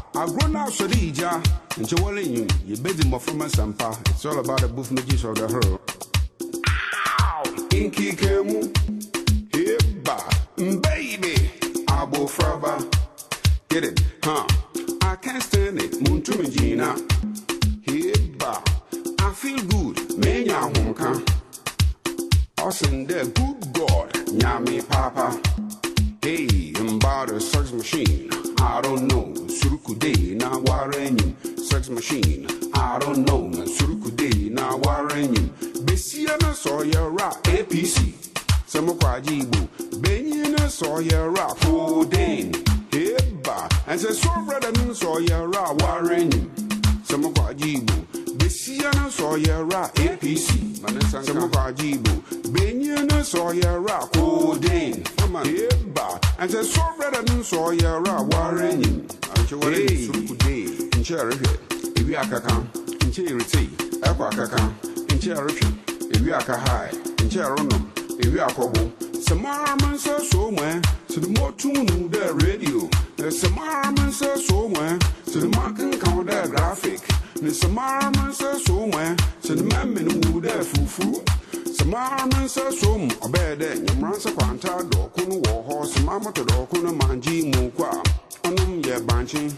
agro 0.21 0.47
na 0.47 0.61
asɔre 0.67 0.97
igya 1.07 1.31
nkyɛ 1.81 1.95
wɔre 2.01 2.21
nwu 2.31 2.45
yɛbɛdi 2.69 3.03
mmɔframa 3.07 3.47
sampa. 3.55 3.89
It's 4.09 4.23
all 4.25 4.37
about 4.37 4.61
the 4.61 4.67
booth 4.67 4.91
mages 4.91 5.23
of 5.23 5.35
the 5.35 5.47
hurl 5.47 5.79
nkike 7.71 8.31
mu 8.45 8.59
eba 9.65 10.17
mbɛyibe 10.57 11.33
abofraba 11.87 12.73
get 13.69 13.83
it 13.83 13.99
huh? 14.23 14.45
I 15.01 15.15
can't 15.15 15.41
stand 15.41 15.81
it 15.81 15.93
muntumi 16.03 16.45
gyina 16.53 16.89
eba 17.87 18.53
i 19.25 19.33
feel 19.33 19.61
good 19.73 19.97
man 20.21 20.45
menya 20.45 20.57
ahomka 20.65 21.09
ɔsen 22.57 23.07
dɛ 23.07 23.33
good 23.33 23.73
god 23.73 24.09
nyame 24.39 24.87
papa. 24.87 25.27
Hey 26.21 26.73
i'm 26.77 26.97
about 26.97 27.29
the 27.29 27.39
search 27.41 27.71
machine. 27.73 28.29
I 28.59 28.79
don't 28.81 29.07
know. 29.07 29.30
Surkude 29.91 30.37
na 30.37 30.57
warenyim. 30.57 31.35
Sex 31.57 31.89
machine, 31.89 32.47
I 32.73 32.97
don't 32.99 33.25
know. 33.25 33.47
Na 33.47 33.65
surkude 33.65 34.49
na 34.49 34.77
warenyim. 34.77 35.49
Besiana 35.83 36.53
ra 37.17 37.35
APC. 37.43 38.13
Samakwajibu. 38.65 39.67
Benyana 39.99 40.69
Sawyera 40.69 41.53
Foden. 41.59 42.53
Heba. 42.91 43.69
And 43.87 43.99
say 43.99 44.13
so 44.13 44.29
brother, 44.45 44.71
Sawyera 44.71 45.77
warenyim. 45.79 46.49
Samakwajibu. 47.03 48.20
Besia 48.51 48.93
no 48.95 49.07
Sawyera 49.07 49.89
APC, 49.93 50.75
Samuka 51.09 51.73
Jibo, 51.73 52.11
Benya 52.51 52.97
no 53.07 53.21
Sawyera 53.23 54.11
Codain, 54.11 55.01
Eba, 55.05 56.19
and 56.37 56.51
the 56.51 56.61
Sovereign 56.61 57.15
and 57.15 57.29
Sawyera 57.29 58.29
Warren, 58.33 58.83
and 58.83 59.47
Chawari 59.47 59.87
Sukude, 59.87 60.93
in 60.93 61.01
Cherry, 61.01 61.31
Ibiakaka, 61.95 62.59
in 63.01 63.11
Cherity, 63.13 63.67
Apakaka, 64.01 65.09
in 65.09 65.19
Cherry, 65.21 65.53
Ibiaka 66.11 66.59
High, 66.59 66.89
in 66.89 67.29
Cherono, 67.29 67.79
Ibiakobo, 68.19 68.91
Samaraman 69.23 69.97
says 69.97 70.29
somewhere 70.29 70.81
to 71.07 71.21
the 71.21 71.29
more 71.39 71.53
tune 71.53 71.85
the 72.11 72.33
radio, 72.43 72.89
the 73.15 73.31
Samaraman 73.31 74.11
says 74.11 74.45
somewhere 74.45 74.99
to 75.27 75.39
the 75.39 75.47
marking 75.55 75.97
counter 75.97 76.49
graphic. 76.49 77.10
ne 77.41 77.49
samama 77.51 78.27
nsa 78.29 78.49
so 78.65 78.73
mu 78.85 78.97
ɛ 78.97 79.17
sɛ 79.43 79.55
ne 79.55 79.63
mɛmɛ 79.71 79.99
no 80.07 80.13
wu 80.31 80.41
dɛ 80.41 80.53
fufu. 80.71 81.07
Samama 81.77 82.37
nsa 82.45 82.71
so 82.79 82.97
mu 82.97 83.07
ɔbɛɛ 83.25 83.57
dɛ 83.61 83.69
nyamara 83.83 84.15
nsa 84.17 84.29
kwanta 84.37 84.71
dɔɔko 84.91 85.21
no 85.29 85.35
wɔ 85.41 85.53
hɔ 85.67 85.75
samama 85.93 86.29
tɔ 86.35 86.43
dɔɔko 86.49 86.83
no 86.83 86.91
mangye 87.01 87.35
mu 87.51 87.71
kɔ 87.77 87.83
a 87.89 88.47
ɔnom 88.47 88.83
yɛ 88.83 88.95
bankye 89.07 89.49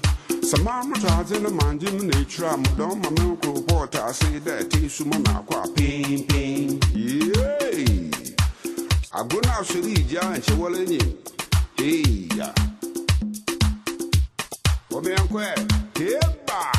samama 0.50 0.96
tɔ 0.96 1.08
adze 1.20 1.40
no 1.42 1.50
mangye 1.50 1.90
mu 1.98 2.04
na 2.08 2.18
a 2.54 2.58
mo 2.58 2.70
dɔn 2.78 2.96
ma 3.04 3.10
me 3.16 3.36
nkoropɔɔ 3.36 3.90
ta 3.92 4.08
ase 4.08 4.40
dɛ 4.46 4.70
te 4.70 4.88
so 4.88 5.04
ma 5.06 5.18
maakɔ 5.18 5.56
a 5.64 5.68
pimpin 5.76 6.80
yeee 6.96 8.12
agro 9.14 9.40
no 9.44 9.50
asɔre 9.60 9.90
igya 9.98 10.22
nkyɛ 10.38 10.54
wɔle 10.62 10.82
nyim 10.88 11.10
eya 11.78 12.54
wɔbɛnkɔ 14.90 15.40
heba 15.98 16.73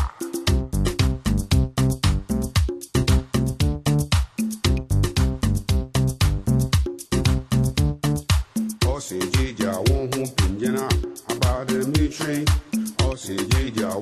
Won't 9.06 10.14
Jana, 10.58 10.88
about 11.28 11.68
the 11.68 11.84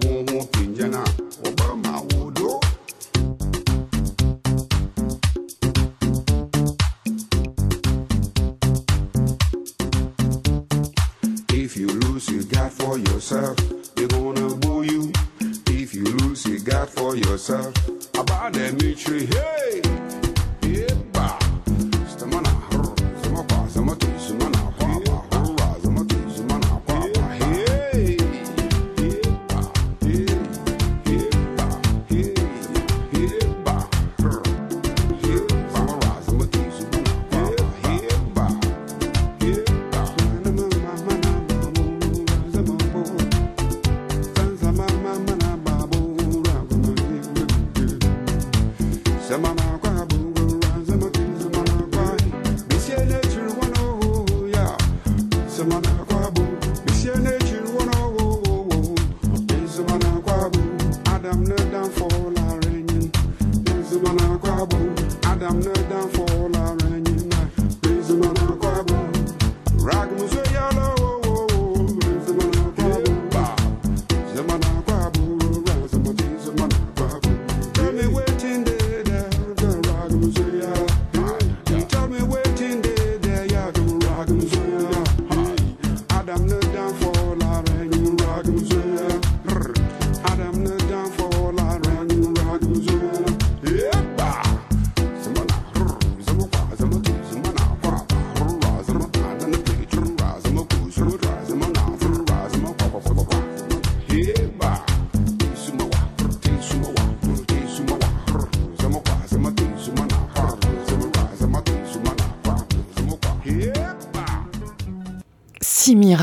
won't 0.07 0.53
Jana, 0.77 1.03
Obama 1.43 2.03
would 2.15 2.35
do. 2.37 2.61
If 11.53 11.77
you 11.77 11.89
lose, 11.89 12.29
you 12.29 12.45
got 12.45 12.71
for 12.71 12.97
yourself, 12.97 13.57
They 13.97 14.07
gonna 14.07 14.55
boo 14.55 14.83
you. 14.85 15.13
If 15.67 15.95
you 15.95 16.05
lose, 16.05 16.47
you 16.47 16.61
got 16.61 16.89
for 16.89 17.17
yourself, 17.17 17.75
about 18.15 18.53
the 18.53 18.73
military, 18.79 19.27
hey! 19.27 19.72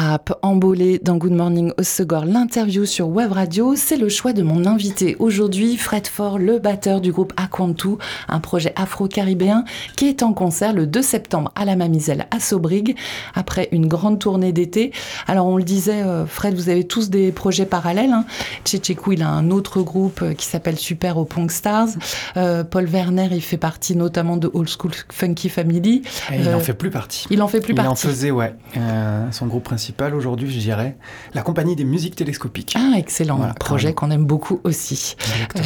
Rap, 0.10 0.40
embolé 0.42 0.98
dans 0.98 1.18
Good 1.18 1.34
Morning 1.34 1.72
au 1.78 1.84
Segor, 1.84 2.26
l'interview 2.26 2.86
sur 2.88 3.10
Web 3.10 3.32
Radio, 3.32 3.76
c'est 3.76 3.96
le 3.96 4.10
choix 4.10 4.34
de 4.34 4.42
mon 4.42 4.66
invité 4.66 5.16
aujourd'hui, 5.20 5.78
Fred 5.78 6.08
Ford, 6.08 6.40
le 6.40 6.58
batteur 6.58 7.00
du 7.00 7.12
groupe 7.12 7.32
Aquantu, 7.38 7.90
un 8.28 8.40
projet 8.40 8.74
afro-caribéen 8.76 9.66
qui 9.96 10.08
est 10.08 10.24
en 10.24 10.34
concert 10.34 10.74
le 10.74 10.88
2 10.88 11.04
septembre 11.04 11.52
à 11.56 11.64
la 11.64 11.76
Mamiselle 11.76 12.26
à 12.32 12.40
Sobrig, 12.40 12.96
après 13.36 13.70
une 13.72 13.86
grande 13.86 14.18
tournée 14.18 14.52
d'été. 14.52 14.94
Alors 15.28 15.46
on 15.46 15.58
le 15.58 15.64
disait, 15.64 16.02
euh, 16.02 16.26
Fred, 16.26 16.56
vous 16.56 16.70
avez 16.70 16.88
tous 16.88 17.12
des 17.12 17.32
projets 17.32 17.68
parallèles. 17.68 18.12
Hein. 18.12 18.26
Tchétchékou, 18.66 19.12
il 19.12 19.22
a 19.22 19.30
un 19.30 19.52
autre 19.52 19.84
groupe 19.84 20.24
euh, 20.24 20.34
qui 20.34 20.48
s'appelle 20.48 20.80
Super 20.80 21.18
au 21.20 21.26
Punk 21.26 21.52
Stars. 21.52 21.90
Euh, 22.36 22.64
Paul 22.64 22.86
Werner, 22.88 23.28
il 23.32 23.44
fait 23.44 23.58
partie 23.58 23.96
notamment 23.96 24.38
de 24.38 24.50
Old 24.56 24.70
School 24.70 24.92
Funky 25.12 25.50
Family. 25.50 26.02
Et 26.32 26.40
il 26.40 26.48
Euh, 26.48 26.56
en 26.56 26.62
fait 26.62 26.74
plus 26.74 26.90
partie. 26.90 27.28
Il 27.30 27.44
en 27.44 27.48
fait 27.48 27.62
plus 27.62 27.74
il 27.74 27.80
en 27.80 27.84
partie. 27.84 28.08
faisait, 28.08 28.32
ouais. 28.32 28.56
Euh, 28.76 29.28
son 29.30 29.46
groupe 29.46 29.66
principal 29.66 29.99
aujourd'hui, 30.08 30.50
je 30.52 30.60
dirais, 30.60 30.96
la 31.34 31.42
compagnie 31.42 31.76
des 31.76 31.84
musiques 31.84 32.16
télescopiques. 32.16 32.74
Ah, 32.78 32.94
excellent. 32.98 33.38
Voilà, 33.38 33.54
projet 33.54 33.94
qu'on 33.94 34.12
aime 34.12 34.26
beaucoup 34.26 34.60
aussi. 34.64 35.16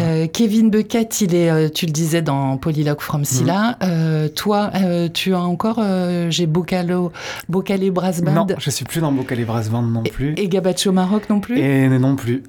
Euh, 0.01 0.27
Kevin 0.27 0.69
Beckett, 0.69 1.21
il 1.21 1.35
est, 1.35 1.49
euh, 1.49 1.69
tu 1.69 1.85
le 1.85 1.91
disais 1.91 2.21
dans 2.21 2.57
Polylogue 2.57 2.99
from 3.01 3.21
Mhm. 3.21 3.25
Silla. 3.25 3.77
Euh, 3.83 4.27
toi, 4.29 4.71
euh, 4.75 5.07
tu 5.13 5.33
as 5.33 5.41
encore, 5.41 5.81
j'ai 6.29 6.45
Bocalo, 6.47 7.11
Bocalé 7.49 7.91
Brass 7.91 8.21
Band? 8.21 8.33
Non, 8.33 8.47
je 8.57 8.69
suis 8.69 8.85
plus 8.85 9.01
dans 9.01 9.11
Bocal 9.11 9.39
et 9.39 9.45
Brass 9.45 9.69
Band 9.69 9.83
non 9.83 10.03
plus. 10.03 10.33
et 10.37 10.47
Gabacho 10.47 10.91
Maroc 10.91 11.29
non 11.29 11.39
plus? 11.39 11.59
Et 11.59 11.87
non 11.89 12.15
plus. 12.15 12.43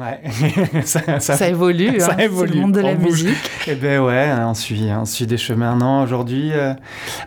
Ouais. 0.00 0.82
ça, 0.84 1.20
ça- 1.20 1.36
ça 1.36 1.48
évolue, 1.48 1.94
ça 2.00 2.12
hein, 2.12 2.16
évolue, 2.18 2.54
le 2.54 2.60
monde 2.60 2.72
de 2.72 2.80
la 2.80 2.94
bouge. 2.94 3.24
musique. 3.24 3.50
Eh 3.66 3.74
ben 3.74 4.00
ouais, 4.00 4.30
on 4.40 4.54
suit, 4.54 4.88
on 4.98 5.04
suit 5.04 5.26
des 5.26 5.36
chemins. 5.36 5.76
Non, 5.76 6.02
aujourd'hui, 6.02 6.50
euh, 6.52 6.74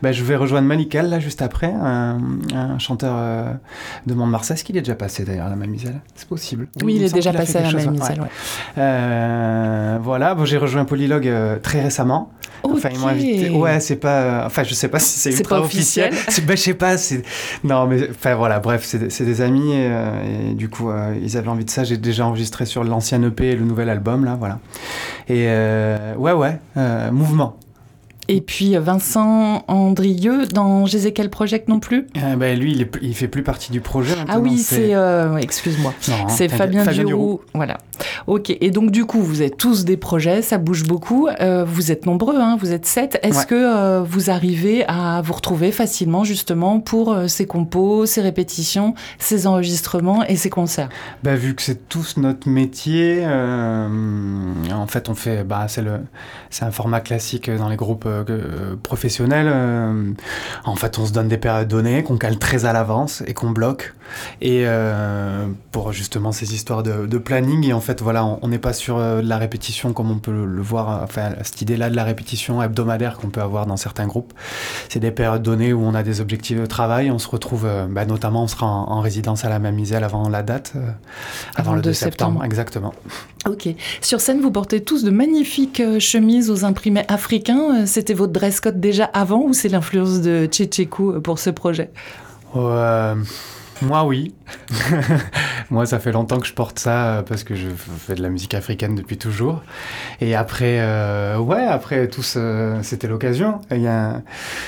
ben, 0.02 0.12
je 0.12 0.24
vais 0.24 0.36
rejoindre 0.36 0.68
Manikal 0.68 1.10
là 1.10 1.20
juste 1.20 1.42
après, 1.42 1.72
un, 1.74 2.18
un 2.54 2.80
chanteur 2.80 3.16
euh, 3.18 3.52
de 4.08 4.14
Mont-de-Marsan. 4.14 4.54
Est-ce 4.56 4.64
qu'il 4.64 4.78
est 4.78 4.82
déjà 4.82 4.96
passé 4.96 5.24
d'ailleurs 5.26 5.48
à 5.48 5.50
la 5.50 5.56
Mamiselle? 5.56 6.00
C'est 6.16 6.28
possible. 6.28 6.68
Oui, 6.84 6.96
il 6.96 7.04
est 7.04 7.14
déjà 7.14 7.34
passé 7.34 7.58
à 7.58 7.62
la 7.62 7.72
même 7.72 7.96
ouais. 7.96 8.02
Ouais. 8.20 8.28
Euh, 8.78 9.98
voilà, 10.02 10.36
bon, 10.36 10.46
j'ai 10.46 10.58
rejoint 10.58 10.86
Polylogue 10.86 11.28
euh, 11.28 11.58
très 11.60 11.82
récemment. 11.82 12.32
Enfin, 12.64 12.90
ils 12.92 13.00
m'ont 13.00 13.08
invité. 13.08 13.50
Ouais, 13.50 13.80
c'est 13.80 13.96
pas. 13.96 14.22
euh, 14.22 14.46
Enfin, 14.46 14.64
je 14.64 14.74
sais 14.74 14.88
pas 14.88 15.00
si 15.00 15.20
c'est 15.20 15.32
ultra 15.40 15.58
pas 15.58 15.62
officiel. 15.66 16.14
C'est- 16.30 16.46
Ben, 16.46 16.56
je 16.58 16.62
sais 16.62 16.74
pas. 16.74 16.96
Non, 17.64 17.88
mais 17.88 18.10
enfin 18.10 18.36
voilà. 18.36 18.60
Bref, 18.60 18.84
c'est 18.86 19.26
des- 19.26 19.42
amis 19.42 19.72
et, 19.74 19.88
euh, 19.90 20.52
et 20.52 20.54
du 20.54 20.70
coup, 20.70 20.90
euh, 20.90 21.14
ils 21.22 21.38
avaient 21.38 21.50
envie 21.50 21.66
de 21.66 21.70
ça. 21.70 21.84
J'ai 21.84 21.98
déjà 21.98 22.26
enregistré 22.26 22.66
sur 22.66 22.84
l'ancien 22.84 23.22
EP 23.24 23.50
et 23.50 23.56
le 23.56 23.66
nouvel 23.66 23.90
album 23.90 24.24
là, 24.26 24.36
voilà. 24.40 24.60
Et 25.28 25.46
euh, 25.48 26.16
ouais, 26.16 26.32
ouais, 26.34 26.58
mouvement. 27.12 27.58
Et 28.28 28.42
puis 28.42 28.76
Vincent 28.78 29.64
Andrieux 29.68 30.46
dans 30.48 30.86
Jézéquel 30.86 31.30
Project 31.30 31.68
non 31.68 31.80
plus? 31.80 32.08
Euh, 32.18 32.56
lui, 32.56 32.72
il, 32.74 32.82
est, 32.82 32.92
il 33.02 33.14
fait 33.16 33.28
plus 33.28 33.44
partie 33.44 33.72
du 33.72 33.82
projet. 33.82 34.16
Ah 34.28 34.40
oui, 34.40 34.58
c'est. 34.58 34.96
euh, 34.96 35.38
Excuse-moi. 35.38 35.94
Non, 36.10 36.28
C'est 36.30 36.50
Fabien, 36.50 36.84
Fabien 36.84 37.04
Duroux. 37.04 37.42
Voilà. 37.54 37.78
Ok. 38.28 38.50
Et 38.60 38.72
donc, 38.72 38.92
du 38.92 39.06
coup, 39.06 39.22
vous 39.22 39.42
êtes 39.42 39.58
tous 39.58 39.86
des 39.86 39.98
projets, 39.98 40.42
ça 40.42 40.58
bouge 40.58 40.84
beaucoup. 40.84 41.28
Euh, 41.40 41.64
vous 41.66 41.92
êtes 41.92 42.06
nombreux, 42.06 42.40
hein, 42.40 42.58
vous 42.60 42.72
êtes 42.72 42.86
sept. 42.86 43.20
Est-ce 43.22 43.40
Ouais. 43.40 43.46
que 43.46 43.56
euh, 43.56 44.02
vous 44.04 44.30
arrivez 44.30 44.86
à 44.88 45.22
vous 45.24 45.34
retrouver 45.34 45.72
facilement, 45.72 46.24
justement, 46.24 46.80
pour 46.80 47.14
euh, 47.14 47.28
ces 47.28 47.46
compos, 47.46 48.06
ces 48.06 48.22
répétitions, 48.22 48.96
ces 49.20 49.46
enregistrements 49.48 50.24
et 50.24 50.36
ces 50.36 50.50
concerts? 50.50 50.90
Bah, 51.24 51.36
vu 51.36 51.54
que 51.56 51.62
c'est 51.62 51.88
tous 51.90 52.18
notre 52.18 52.50
métier, 52.50 53.20
euh, 53.24 53.88
en 54.74 54.88
fait, 54.88 55.10
on 55.10 55.16
fait, 55.16 55.44
bah, 55.44 55.68
c'est 56.50 56.64
un 56.66 56.72
format 56.72 57.02
classique 57.02 57.50
dans 57.50 57.70
les 57.70 57.76
groupes 57.76 58.08
euh, 58.30 58.76
professionnels. 58.82 59.48
euh, 59.50 60.12
en 60.64 60.76
fait, 60.76 60.98
on 61.00 61.06
se 61.06 61.12
donne 61.12 61.28
des 61.28 61.38
périodes 61.38 61.68
données 61.68 62.04
qu'on 62.04 62.18
cale 62.18 62.38
très 62.38 62.66
à 62.66 62.74
l'avance 62.74 63.24
et 63.28 63.34
qu'on 63.34 63.52
bloque. 63.52 63.94
Et 64.42 64.64
euh, 64.66 65.48
pour 65.72 65.92
justement 65.92 66.32
ces 66.32 66.54
histoires 66.54 66.84
de, 66.84 67.08
de 67.08 67.18
planning, 67.18 67.66
et 67.66 67.74
en 67.74 67.82
fait, 67.82 68.02
voilà, 68.02 68.24
on 68.42 68.48
n'est 68.48 68.60
pas 68.60 68.74
sur 68.74 68.98
euh, 68.98 69.22
de 69.22 69.28
la 69.28 69.38
répétition 69.38 69.94
comme 69.94 70.12
on 70.12 70.20
peut 70.20 70.32
le, 70.32 70.46
le 70.46 70.62
voir, 70.62 71.02
enfin, 71.04 71.32
cette 71.44 71.62
idée-là 71.62 71.90
de 71.90 71.96
la 71.96 72.04
répétition 72.04 72.62
hebdomadaire 72.62 73.18
qu'on 73.18 73.30
peut 73.30 73.42
avoir 73.42 73.66
dans 73.66 73.78
certains 73.78 74.06
groupes. 74.08 74.34
C'est 74.90 75.00
des 75.00 75.12
périodes 75.12 75.42
données 75.42 75.74
où 75.74 75.82
on 75.84 75.96
a 75.96 76.04
des 76.04 76.22
objectifs 76.22 76.60
de 76.60 76.66
travail. 76.66 77.10
On 77.10 77.20
se 77.20 77.28
retrouve, 77.28 77.68
bah, 77.90 78.06
notamment, 78.06 78.44
on 78.44 78.48
sera 78.48 78.68
en, 78.68 78.92
en 78.92 79.02
résidence 79.02 79.44
à 79.44 79.50
la 79.50 79.60
Mamiselle 79.60 80.04
avant 80.04 80.30
la 80.30 80.44
date, 80.44 80.74
avant, 81.56 81.74
le 81.74 81.82
2 81.82 81.94
septembre. 81.94 82.44
Exactement. 82.44 82.94
Ok. 83.48 83.68
Sur 84.02 84.22
scène, 84.22 84.42
vous 84.42 84.52
portez 84.52 84.84
tous 84.84 85.04
de 85.04 85.12
magnifiques 85.12 85.82
chemises 86.00 86.50
aux 86.50 86.66
imprimés 86.66 87.06
africains. 87.08 87.86
C'était 88.06 88.20
votre 88.20 88.34
dress 88.34 88.62
code 88.62 88.80
déjà 88.80 89.06
avant 89.06 89.42
ou 89.42 89.54
c'est 89.54 89.68
l'influence 89.68 90.22
de 90.22 90.46
Tchétchékou 90.46 91.14
euh, 91.14 91.22
pour 91.22 91.40
ce 91.40 91.50
projet? 91.50 91.90
Euh, 92.56 93.16
moi, 93.82 94.04
oui. 94.04 94.36
moi, 95.72 95.88
ça 95.88 95.98
fait 95.98 96.12
longtemps 96.12 96.38
que 96.38 96.46
je 96.46 96.54
porte 96.54 96.78
ça 96.78 97.16
euh, 97.16 97.22
parce 97.24 97.44
que 97.44 97.56
je 97.56 97.68
fais 97.68 98.14
de 98.14 98.22
la 98.22 98.30
musique 98.30 98.54
africaine 98.54 98.94
depuis 98.94 99.18
toujours. 99.18 99.64
Et 100.22 100.36
après, 100.36 100.82
ouais, 101.38 101.64
après 101.64 102.08
tout, 102.08 102.22
c'était 102.22 103.08
l'occasion. 103.08 103.60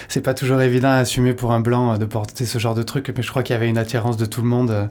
C'est 0.07 0.21
pas 0.21 0.33
toujours 0.33 0.59
évident 0.61 0.89
à 0.89 0.95
assumer 0.95 1.35
pour 1.35 1.51
un 1.51 1.59
blanc 1.59 1.99
de 1.99 2.05
porter 2.05 2.47
ce 2.47 2.57
genre 2.57 2.73
de 2.73 2.81
truc, 2.81 3.13
mais 3.15 3.21
je 3.21 3.29
crois 3.29 3.43
qu'il 3.43 3.53
y 3.53 3.57
avait 3.57 3.69
une 3.69 3.77
attirance 3.77 4.17
de 4.17 4.25
tout 4.25 4.41
le 4.41 4.47
monde 4.47 4.89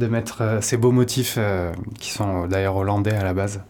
de 0.00 0.06
mettre 0.08 0.58
ces 0.62 0.76
beaux 0.76 0.90
motifs 0.90 1.38
qui 2.00 2.10
sont 2.10 2.48
d'ailleurs 2.48 2.74
hollandais 2.74 3.14
à 3.14 3.22
la 3.22 3.34
base. 3.34 3.60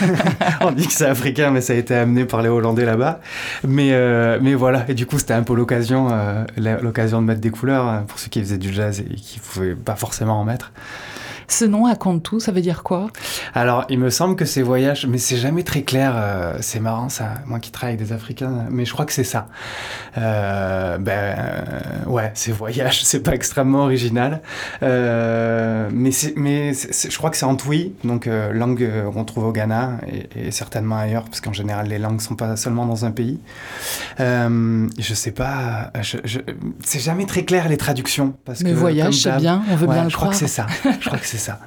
On 0.60 0.72
dit 0.72 0.86
que 0.86 0.92
c'est 0.92 1.06
africain, 1.06 1.50
mais 1.50 1.60
ça 1.60 1.72
a 1.72 1.76
été 1.76 1.94
amené 1.94 2.24
par 2.24 2.42
les 2.42 2.48
Hollandais 2.48 2.84
là-bas. 2.84 3.20
Mais, 3.66 3.90
euh, 3.92 4.38
mais 4.40 4.54
voilà, 4.54 4.84
et 4.88 4.94
du 4.94 5.06
coup, 5.06 5.18
c'était 5.18 5.34
un 5.34 5.42
peu 5.42 5.54
l'occasion, 5.54 6.08
euh, 6.12 6.44
l'occasion 6.56 7.20
de 7.20 7.26
mettre 7.26 7.40
des 7.40 7.50
couleurs 7.50 7.88
euh, 7.88 8.00
pour 8.00 8.18
ceux 8.18 8.28
qui 8.28 8.40
faisaient 8.40 8.58
du 8.58 8.72
jazz 8.72 9.00
et 9.00 9.14
qui 9.14 9.38
pouvaient 9.38 9.74
pas 9.74 9.96
forcément 9.96 10.40
en 10.40 10.44
mettre. 10.44 10.72
Ce 11.52 11.66
nom 11.66 11.84
à 11.86 11.96
tout, 12.22 12.40
ça 12.40 12.50
veut 12.50 12.62
dire 12.62 12.82
quoi? 12.82 13.08
Alors, 13.54 13.84
il 13.90 13.98
me 13.98 14.08
semble 14.08 14.36
que 14.36 14.46
c'est 14.46 14.62
voyage, 14.62 15.06
mais 15.06 15.18
c'est 15.18 15.36
jamais 15.36 15.62
très 15.64 15.82
clair. 15.82 16.14
euh, 16.16 16.56
c'est 16.60 16.80
marrant, 16.80 17.10
ça. 17.10 17.34
Moi 17.46 17.58
qui 17.58 17.70
travaille 17.70 17.94
avec 17.96 18.06
des 18.06 18.12
Africains, 18.14 18.64
mais 18.70 18.86
je 18.86 18.92
crois 18.92 19.04
que 19.04 19.12
c'est 19.12 19.22
ça. 19.22 19.48
Euh, 20.16 20.96
ben, 20.96 21.12
euh, 21.12 22.10
ouais, 22.10 22.30
c'est 22.34 22.52
voyage. 22.52 23.02
C'est 23.12 23.20
pas 23.22 23.34
extrêmement 23.34 23.82
original, 23.82 24.40
Euh, 24.82 25.88
mais 25.92 26.10
je 26.72 27.16
crois 27.18 27.28
que 27.30 27.36
c'est 27.36 27.44
en 27.44 27.56
Twi, 27.56 27.92
donc 28.04 28.26
langue 28.52 28.88
qu'on 29.12 29.24
trouve 29.24 29.44
au 29.44 29.52
Ghana 29.52 29.98
et, 30.34 30.46
et 30.46 30.50
certainement 30.50 30.96
ailleurs, 30.96 31.24
parce 31.24 31.40
qu'en 31.42 31.52
général 31.52 31.88
les 31.88 31.98
langues 31.98 32.20
sont 32.22 32.36
pas 32.36 32.56
seulement 32.56 32.86
dans 32.86 33.04
un 33.04 33.10
pays. 33.10 33.38
Je 34.18 35.14
sais 35.14 35.32
pas, 35.32 35.90
je, 36.00 36.16
je- 36.24 36.38
c'est 36.84 37.00
jamais 37.00 37.26
très 37.26 37.44
clair 37.44 37.68
les 37.68 37.76
traductions, 37.76 38.34
parce 38.44 38.62
Mais 38.62 38.70
que 38.70 38.76
voyage, 38.76 39.14
c'est 39.14 39.36
bien, 39.36 39.62
on 39.70 39.76
veut 39.76 39.86
Ouais, 39.86 39.94
bien 39.94 40.04
le 40.04 40.10
je 40.10 40.16
crois 40.16 40.28
que 40.28 40.36
c'est 40.36 40.46
ça. 40.48 40.66
Je 41.00 41.06
crois 41.06 41.18
que 41.18 41.26
c'est 41.26 41.38
ça. 41.42 41.58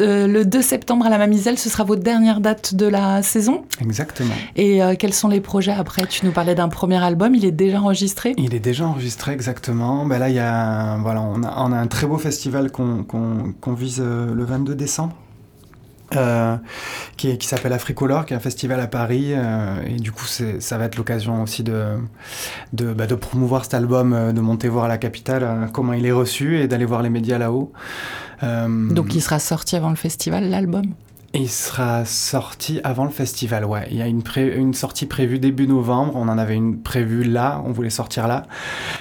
Euh, 0.00 0.26
le 0.26 0.44
2 0.44 0.62
septembre 0.62 1.06
à 1.06 1.10
la 1.10 1.18
Mamiselle, 1.18 1.58
ce 1.58 1.68
sera 1.68 1.84
votre 1.84 2.02
dernière 2.02 2.40
date 2.40 2.74
de 2.74 2.86
la 2.86 3.22
saison. 3.22 3.64
Exactement. 3.80 4.34
Et 4.56 4.82
euh, 4.82 4.94
quels 4.98 5.14
sont 5.14 5.28
les 5.28 5.40
projets 5.40 5.72
après? 5.72 6.06
Tu 6.06 6.24
nous 6.26 6.32
parlais 6.32 6.54
d'un 6.54 6.68
premier 6.68 7.02
album, 7.02 7.34
il 7.34 7.44
est 7.44 7.52
déjà 7.52 7.80
enregistré? 7.80 8.34
Il 8.38 8.54
est 8.54 8.60
déjà 8.60 8.86
enregistré 8.86 9.32
exactement. 9.32 10.06
Ben 10.06 10.18
là, 10.18 10.30
y 10.30 10.38
a, 10.38 10.96
voilà, 10.98 11.20
on 11.22 11.42
a, 11.42 11.54
on 11.58 11.72
a 11.72 11.76
un 11.76 11.86
très 11.86 12.06
beau 12.06 12.18
festival 12.18 12.70
qu'on 12.72 13.72
vise 13.74 14.00
euh, 14.04 14.34
le 14.34 14.44
22 14.44 14.74
décembre. 14.74 15.14
euh, 16.16 16.56
qui, 17.16 17.36
s'appelle 17.46 17.72
Africolor, 17.72 18.26
qui 18.26 18.34
est 18.34 18.36
un 18.36 18.40
festival 18.40 18.78
à 18.80 18.86
Paris. 18.86 19.32
euh, 19.32 19.76
et 19.86 19.96
du 19.96 20.12
coup, 20.12 20.26
ça 20.26 20.78
va 20.78 20.84
être 20.84 20.96
l'occasion 20.96 21.42
aussi 21.42 21.62
de, 21.62 21.96
de, 22.72 22.92
bah, 22.92 23.06
de 23.06 23.14
promouvoir 23.14 23.64
cet 23.64 23.74
album, 23.74 24.32
de 24.32 24.40
monter 24.40 24.68
voir 24.68 24.84
à 24.84 24.88
la 24.88 24.98
capitale 24.98 25.42
euh, 25.42 25.66
comment 25.72 25.92
il 25.92 26.06
est 26.06 26.12
reçu 26.12 26.58
et 26.60 26.68
d'aller 26.68 26.84
voir 26.84 27.02
les 27.02 27.10
médias 27.10 27.38
là-haut. 27.38 27.72
Euh, 28.44 28.88
Donc 28.90 29.14
il 29.14 29.22
sera 29.22 29.38
sorti 29.38 29.74
avant 29.76 29.90
le 29.90 29.96
festival, 29.96 30.50
l'album? 30.50 30.84
Il 31.40 31.50
sera 31.50 32.04
sorti 32.04 32.80
avant 32.84 33.04
le 33.04 33.10
festival, 33.10 33.64
ouais. 33.64 33.86
Il 33.90 33.96
y 33.96 34.02
a 34.02 34.06
une, 34.06 34.22
pré- 34.22 34.56
une 34.56 34.74
sortie 34.74 35.06
prévue 35.06 35.38
début 35.38 35.66
novembre. 35.66 36.12
On 36.16 36.28
en 36.28 36.38
avait 36.38 36.54
une 36.54 36.78
prévue 36.80 37.24
là, 37.24 37.60
on 37.64 37.72
voulait 37.72 37.90
sortir 37.90 38.28
là. 38.28 38.44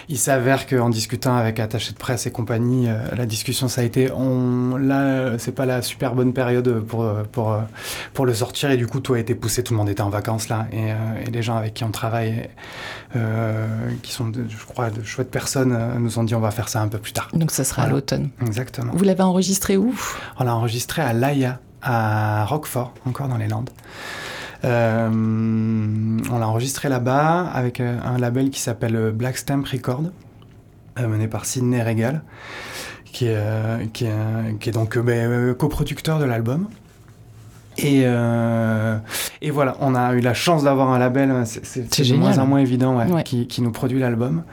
Il 0.09 0.17
s'avère 0.17 0.65
qu'en 0.67 0.89
discutant 0.89 1.35
avec 1.35 1.59
attaché 1.59 1.93
de 1.93 1.97
presse 1.97 2.25
et 2.25 2.31
compagnie, 2.31 2.89
euh, 2.89 2.97
la 3.15 3.25
discussion 3.25 3.67
ça 3.67 3.81
a 3.81 3.83
été 3.83 4.11
on, 4.11 4.77
là, 4.77 5.01
euh, 5.01 5.35
c'est 5.37 5.51
pas 5.51 5.65
la 5.65 5.81
super 5.81 6.15
bonne 6.15 6.33
période 6.33 6.79
pour, 6.81 7.03
euh, 7.03 7.23
pour, 7.31 7.57
pour 8.13 8.25
le 8.25 8.33
sortir. 8.33 8.71
Et 8.71 8.77
du 8.77 8.87
coup, 8.87 8.99
tout 8.99 9.13
a 9.13 9.19
été 9.19 9.35
poussé. 9.35 9.63
Tout 9.63 9.73
le 9.73 9.77
monde 9.77 9.89
était 9.89 10.01
en 10.01 10.09
vacances 10.09 10.49
là. 10.49 10.67
Et, 10.71 10.91
euh, 10.91 10.95
et 11.27 11.31
les 11.31 11.41
gens 11.43 11.55
avec 11.55 11.73
qui 11.75 11.83
on 11.83 11.91
travaille, 11.91 12.49
euh, 13.15 13.67
qui 14.01 14.11
sont, 14.11 14.31
je 14.33 14.65
crois, 14.65 14.89
de 14.89 15.03
chouettes 15.03 15.31
personnes, 15.31 15.77
nous 15.99 16.17
ont 16.17 16.23
dit 16.23 16.33
on 16.35 16.39
va 16.39 16.51
faire 16.51 16.69
ça 16.69 16.81
un 16.81 16.87
peu 16.87 16.97
plus 16.97 17.13
tard. 17.13 17.29
Donc 17.33 17.51
ça 17.51 17.63
sera 17.63 17.83
à 17.83 17.87
l'automne. 17.87 18.29
Exactement. 18.41 18.91
Vous 18.95 19.03
l'avez 19.03 19.23
enregistré 19.23 19.77
où? 19.77 19.93
On 20.39 20.43
l'a 20.43 20.55
enregistré 20.55 21.01
à 21.01 21.13
Laïa, 21.13 21.59
à 21.83 22.45
Roquefort, 22.45 22.93
encore 23.05 23.27
dans 23.27 23.37
les 23.37 23.47
Landes. 23.47 23.69
Euh, 24.65 25.09
on 25.09 26.39
l'a 26.39 26.47
enregistré 26.47 26.87
là-bas 26.87 27.47
avec 27.53 27.79
euh, 27.79 27.99
un 28.03 28.17
label 28.17 28.49
qui 28.49 28.61
s'appelle 28.61 28.95
euh, 28.95 29.11
Black 29.11 29.37
Stamp 29.37 29.63
Record, 29.69 30.03
mené 30.97 31.27
par 31.27 31.45
Sidney 31.45 31.81
Regal, 31.83 32.21
qui 33.05 33.27
est, 33.27 34.71
donc 34.71 34.97
ben, 34.97 35.53
coproducteur 35.55 36.19
de 36.19 36.25
l'album. 36.25 36.67
Et, 37.77 38.03
euh, 38.05 38.97
et 39.41 39.49
voilà, 39.51 39.75
on 39.79 39.95
a 39.95 40.13
eu 40.13 40.19
la 40.19 40.33
chance 40.33 40.63
d'avoir 40.63 40.89
un 40.91 40.99
label, 40.99 41.31
euh, 41.31 41.43
c'est- 41.45 42.03
de 42.11 42.15
moins 42.15 42.37
en 42.37 42.45
moins 42.45 42.59
évident, 42.59 42.97
ouais, 42.97 43.11
Ouais. 43.11 43.23
Qui, 43.23 43.47
qui 43.47 43.61
nous 43.61 43.71
produit 43.71 43.99
l'album. 43.99 44.43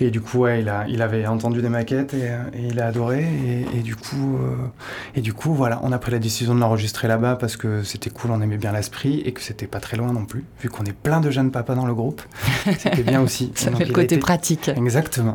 Et 0.00 0.10
du 0.10 0.20
coup, 0.20 0.38
ouais, 0.40 0.60
il, 0.60 0.68
a, 0.68 0.84
il 0.88 1.00
avait 1.02 1.26
entendu 1.26 1.62
des 1.62 1.68
maquettes 1.68 2.14
et, 2.14 2.22
euh, 2.28 2.38
et 2.54 2.66
il 2.70 2.80
a 2.80 2.86
adoré. 2.86 3.20
Et, 3.46 3.78
et 3.78 3.82
du 3.82 3.96
coup, 3.96 4.36
euh, 4.36 4.54
et 5.14 5.20
du 5.20 5.32
coup, 5.32 5.52
voilà, 5.54 5.80
on 5.82 5.92
a 5.92 5.98
pris 5.98 6.12
la 6.12 6.18
décision 6.18 6.54
de 6.54 6.60
l'enregistrer 6.60 7.08
là-bas 7.08 7.36
parce 7.36 7.56
que 7.56 7.82
c'était 7.82 8.10
cool, 8.10 8.30
on 8.32 8.40
aimait 8.42 8.56
bien 8.58 8.72
l'esprit 8.72 9.20
et 9.24 9.32
que 9.32 9.40
c'était 9.40 9.66
pas 9.66 9.80
très 9.80 9.96
loin 9.96 10.12
non 10.12 10.24
plus, 10.24 10.44
vu 10.60 10.68
qu'on 10.68 10.84
est 10.84 10.92
plein 10.92 11.20
de 11.20 11.30
jeunes 11.30 11.50
papas 11.50 11.74
dans 11.74 11.86
le 11.86 11.94
groupe. 11.94 12.22
C'était 12.78 13.02
bien 13.02 13.20
aussi. 13.22 13.50
Ça 13.54 13.70
fait 13.72 13.84
le 13.86 13.92
côté 13.92 14.14
été- 14.16 14.18
pratique. 14.18 14.70
Exactement. 14.76 15.34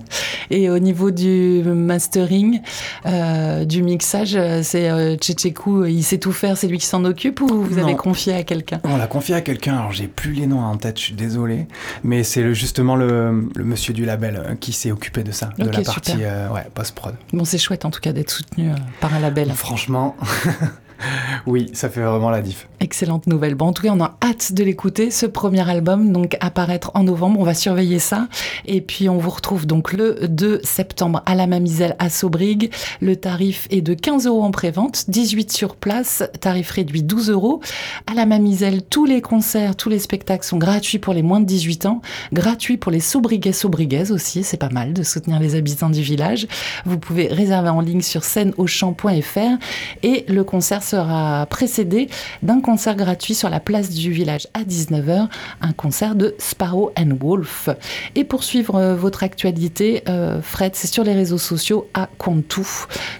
Et 0.52 0.70
au 0.70 0.80
niveau 0.80 1.10
du 1.12 1.64
mastering, 1.66 2.62
euh, 3.06 3.66
du 3.66 3.82
mixage, 3.84 4.38
c'est 4.62 5.18
Tchétchékou, 5.18 5.86
il 5.86 6.04
sait 6.04 6.18
tout 6.20 6.32
faire, 6.32 6.58
c'est 6.58 6.68
lui 6.68 6.78
qui 6.78 6.86
s'en 6.86 7.04
occupe 7.06 7.23
ou 7.32 7.48
vous 7.64 7.78
avez 7.78 7.96
confié 7.96 8.34
à 8.34 8.44
quelqu'un? 8.44 8.80
On 8.84 8.98
l'a 8.98 9.08
confié 9.08 9.36
à 9.36 9.42
quelqu'un, 9.42 9.78
alors 9.78 9.92
j'ai 9.92 10.08
plus 10.08 10.34
les 10.34 10.48
noms 10.48 10.62
en 10.62 10.78
tête, 10.78 10.98
je 11.00 11.04
suis 11.06 11.14
désolé, 11.14 11.68
mais 12.04 12.24
c'est 12.24 12.42
le- 12.44 12.54
justement 12.54 12.96
le, 12.96 13.50
le 13.56 13.64
monsieur 13.64 13.94
du 13.94 14.06
label 14.06 14.36
euh, 14.38 14.56
qui 14.56 14.72
s'est 14.74 14.92
occupé 14.92 15.24
de 15.24 15.32
ça, 15.32 15.50
de 15.58 15.70
la 15.70 15.82
partie 15.82 16.18
euh, 16.22 16.50
ouais, 16.50 16.66
post-prod. 16.74 17.16
Bon, 17.32 17.46
c'est 17.46 17.58
chouette 17.58 17.86
en 17.86 17.90
tout 17.92 18.00
cas 18.02 18.14
d'être 18.14 18.32
soutenu 18.32 18.70
euh, 18.72 18.76
par 19.00 19.14
un 19.14 19.20
label. 19.20 19.52
Franchement, 19.54 20.16
oui, 21.48 21.70
ça 21.74 21.90
fait 21.90 22.02
vraiment 22.02 22.30
la 22.30 22.42
diff. 22.42 22.68
Excellente 22.80 23.28
nouvelle. 23.28 23.56
Bon, 23.56 23.68
en 23.68 23.74
tout 23.74 23.84
cas, 23.84 23.92
on 23.92 24.02
a 24.02 24.18
hâte 24.24 24.54
de 24.54 24.64
l'écouter. 24.64 25.12
Ce 25.12 25.26
premier 25.26 25.68
album, 25.70 26.12
donc, 26.12 26.38
apparaître 26.40 26.92
en 26.94 27.04
novembre. 27.04 27.40
On 27.40 27.44
va 27.44 27.54
surveiller 27.54 28.00
ça. 28.00 28.28
Et 28.66 28.82
puis, 28.82 29.10
on 29.10 29.18
vous 29.18 29.30
retrouve 29.30 29.66
donc 29.66 29.94
le 29.94 30.28
2 30.28 30.62
septembre 30.64 31.22
à 31.26 31.36
la 31.36 31.48
Mamiselle 31.48 31.96
à 32.00 32.10
Saubrig. 32.10 32.72
Le 33.02 33.16
tarif 33.16 33.68
est 33.70 33.82
de 33.82 33.94
15 33.94 34.28
euros 34.28 34.44
en 34.44 34.52
prévente, 34.52 35.10
18 35.10 35.52
sur 35.52 35.76
place, 35.76 36.24
tarif 36.42 36.72
réduit 36.72 37.04
12 37.04 37.30
euros. 37.30 37.62
À 38.10 38.14
la 38.14 38.26
Mamiselle, 38.26 38.84
tous 38.84 39.06
les 39.06 39.22
concerts, 39.22 39.76
tous 39.76 39.90
les 39.90 40.00
spectacles 40.00 40.46
sont 40.46 40.58
gratuits 40.58 41.00
pour 41.00 41.14
les 41.14 41.22
moins 41.22 41.40
de 41.40 41.46
18 41.46 41.86
ans, 41.86 42.02
gratuits 42.32 42.78
pour 42.78 42.92
les 42.92 43.00
Saubriguais, 43.00 43.54
Saubriguaises 43.54 44.12
aussi. 44.12 44.44
C'est 44.44 44.58
pas 44.58 44.70
mal 44.70 44.94
de 44.94 45.04
soutenir 45.04 45.40
les 45.40 45.56
habitants 45.56 45.90
du 45.90 46.02
village. 46.02 46.48
Vous 46.86 47.00
pouvez 47.00 47.28
réserver 47.28 47.70
en 47.70 47.82
ligne 47.82 48.02
sur 48.02 48.24
scèneauchamp.fr 48.24 49.58
et 50.04 50.26
le 50.28 50.44
concert 50.44 50.84
sera 50.94 51.48
précédé 51.48 52.08
d'un 52.44 52.62
concert 52.62 52.96
gratuit 52.96 53.34
sur 53.34 53.50
la 53.50 53.60
place 53.60 53.90
du 53.90 54.12
village 54.12 54.48
à 54.54 54.62
19h, 54.62 55.28
un 55.62 55.74
concert 55.74 56.14
de 56.14 56.36
Sparrow 56.38 56.92
and 56.98 57.18
Wolf. 57.20 57.70
Et 58.14 58.24
pour 58.24 58.44
suivre 58.44 58.76
euh, 58.76 58.96
votre 58.96 59.24
actualité, 59.24 60.04
euh, 60.08 60.40
Fred, 60.44 60.76
c'est 60.76 60.88
sur 60.88 61.04
les 61.04 61.14
réseaux 61.14 61.40
sociaux 61.40 61.88
à 61.96 62.10
Contou, 62.20 62.68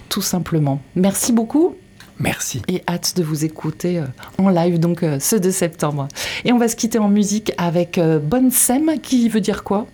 tout 0.08 0.22
simplement. 0.22 0.80
Merci 0.94 1.32
beaucoup. 1.32 1.74
Merci. 2.18 2.62
Et 2.68 2.82
hâte 2.88 3.14
de 3.16 3.22
vous 3.22 3.44
écouter 3.44 3.98
euh, 3.98 4.04
en 4.38 4.48
live, 4.48 4.78
donc 4.78 5.02
euh, 5.02 5.18
ce 5.18 5.36
2 5.36 5.50
septembre. 5.50 6.08
Et 6.44 6.52
on 6.52 6.58
va 6.58 6.68
se 6.68 6.76
quitter 6.76 6.98
en 6.98 7.08
musique 7.08 7.52
avec 7.58 7.98
euh, 7.98 8.18
Bonne 8.18 8.50
Sem, 8.50 8.98
qui 9.02 9.28
veut 9.28 9.40
dire 9.40 9.64
quoi? 9.64 9.86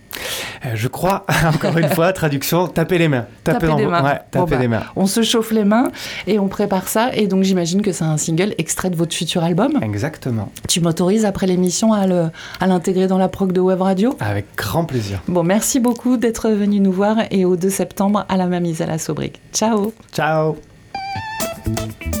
Euh, 0.65 0.69
je 0.75 0.87
crois, 0.87 1.25
encore 1.45 1.77
une 1.77 1.89
fois, 1.89 2.13
traduction, 2.13 2.67
taper 2.67 2.97
les 2.99 3.07
mains. 3.07 3.25
Taper 3.43 3.67
dans 3.67 3.77
les 3.77 3.85
vos- 3.85 3.91
mains. 3.91 4.03
Ouais, 4.03 4.19
Bon, 4.33 4.41
taper 4.41 4.55
bah, 4.55 4.61
les 4.61 4.67
mains. 4.67 4.83
On 4.95 5.07
se 5.07 5.23
chauffe 5.23 5.51
les 5.51 5.63
mains 5.63 5.89
et 6.27 6.37
on 6.37 6.47
prépare 6.47 6.87
ça. 6.87 7.09
Et 7.15 7.27
donc 7.27 7.43
j'imagine 7.43 7.81
que 7.81 7.91
c'est 7.91 8.03
un 8.03 8.17
single 8.17 8.53
extrait 8.59 8.89
de 8.91 8.95
votre 8.95 9.15
futur 9.15 9.43
album. 9.43 9.79
Exactement. 9.81 10.51
Tu 10.67 10.81
m'autorises 10.81 11.25
après 11.25 11.47
l'émission 11.47 11.93
à 11.93 12.05
l'intégrer 12.67 13.07
dans 13.07 13.17
la 13.17 13.29
prog 13.29 13.51
de 13.51 13.59
Web 13.61 13.81
Radio? 13.81 14.15
Avec 14.19 14.45
grand 14.55 14.85
plaisir. 14.85 15.21
Bon, 15.27 15.43
merci 15.43 15.79
beaucoup 15.79 16.17
d'être 16.17 16.49
venu 16.49 16.79
nous 16.81 16.91
voir 16.91 17.17
et 17.31 17.45
au 17.45 17.55
2 17.55 17.69
septembre 17.69 18.25
à 18.29 18.37
la 18.37 18.45
Mamise 18.47 18.81
à 18.81 18.85
la 18.85 18.97
Saubrique. 18.99 19.39
Ciao 19.53 19.93
Ciao. 20.13 20.57
thank 21.63 22.15
you 22.15 22.20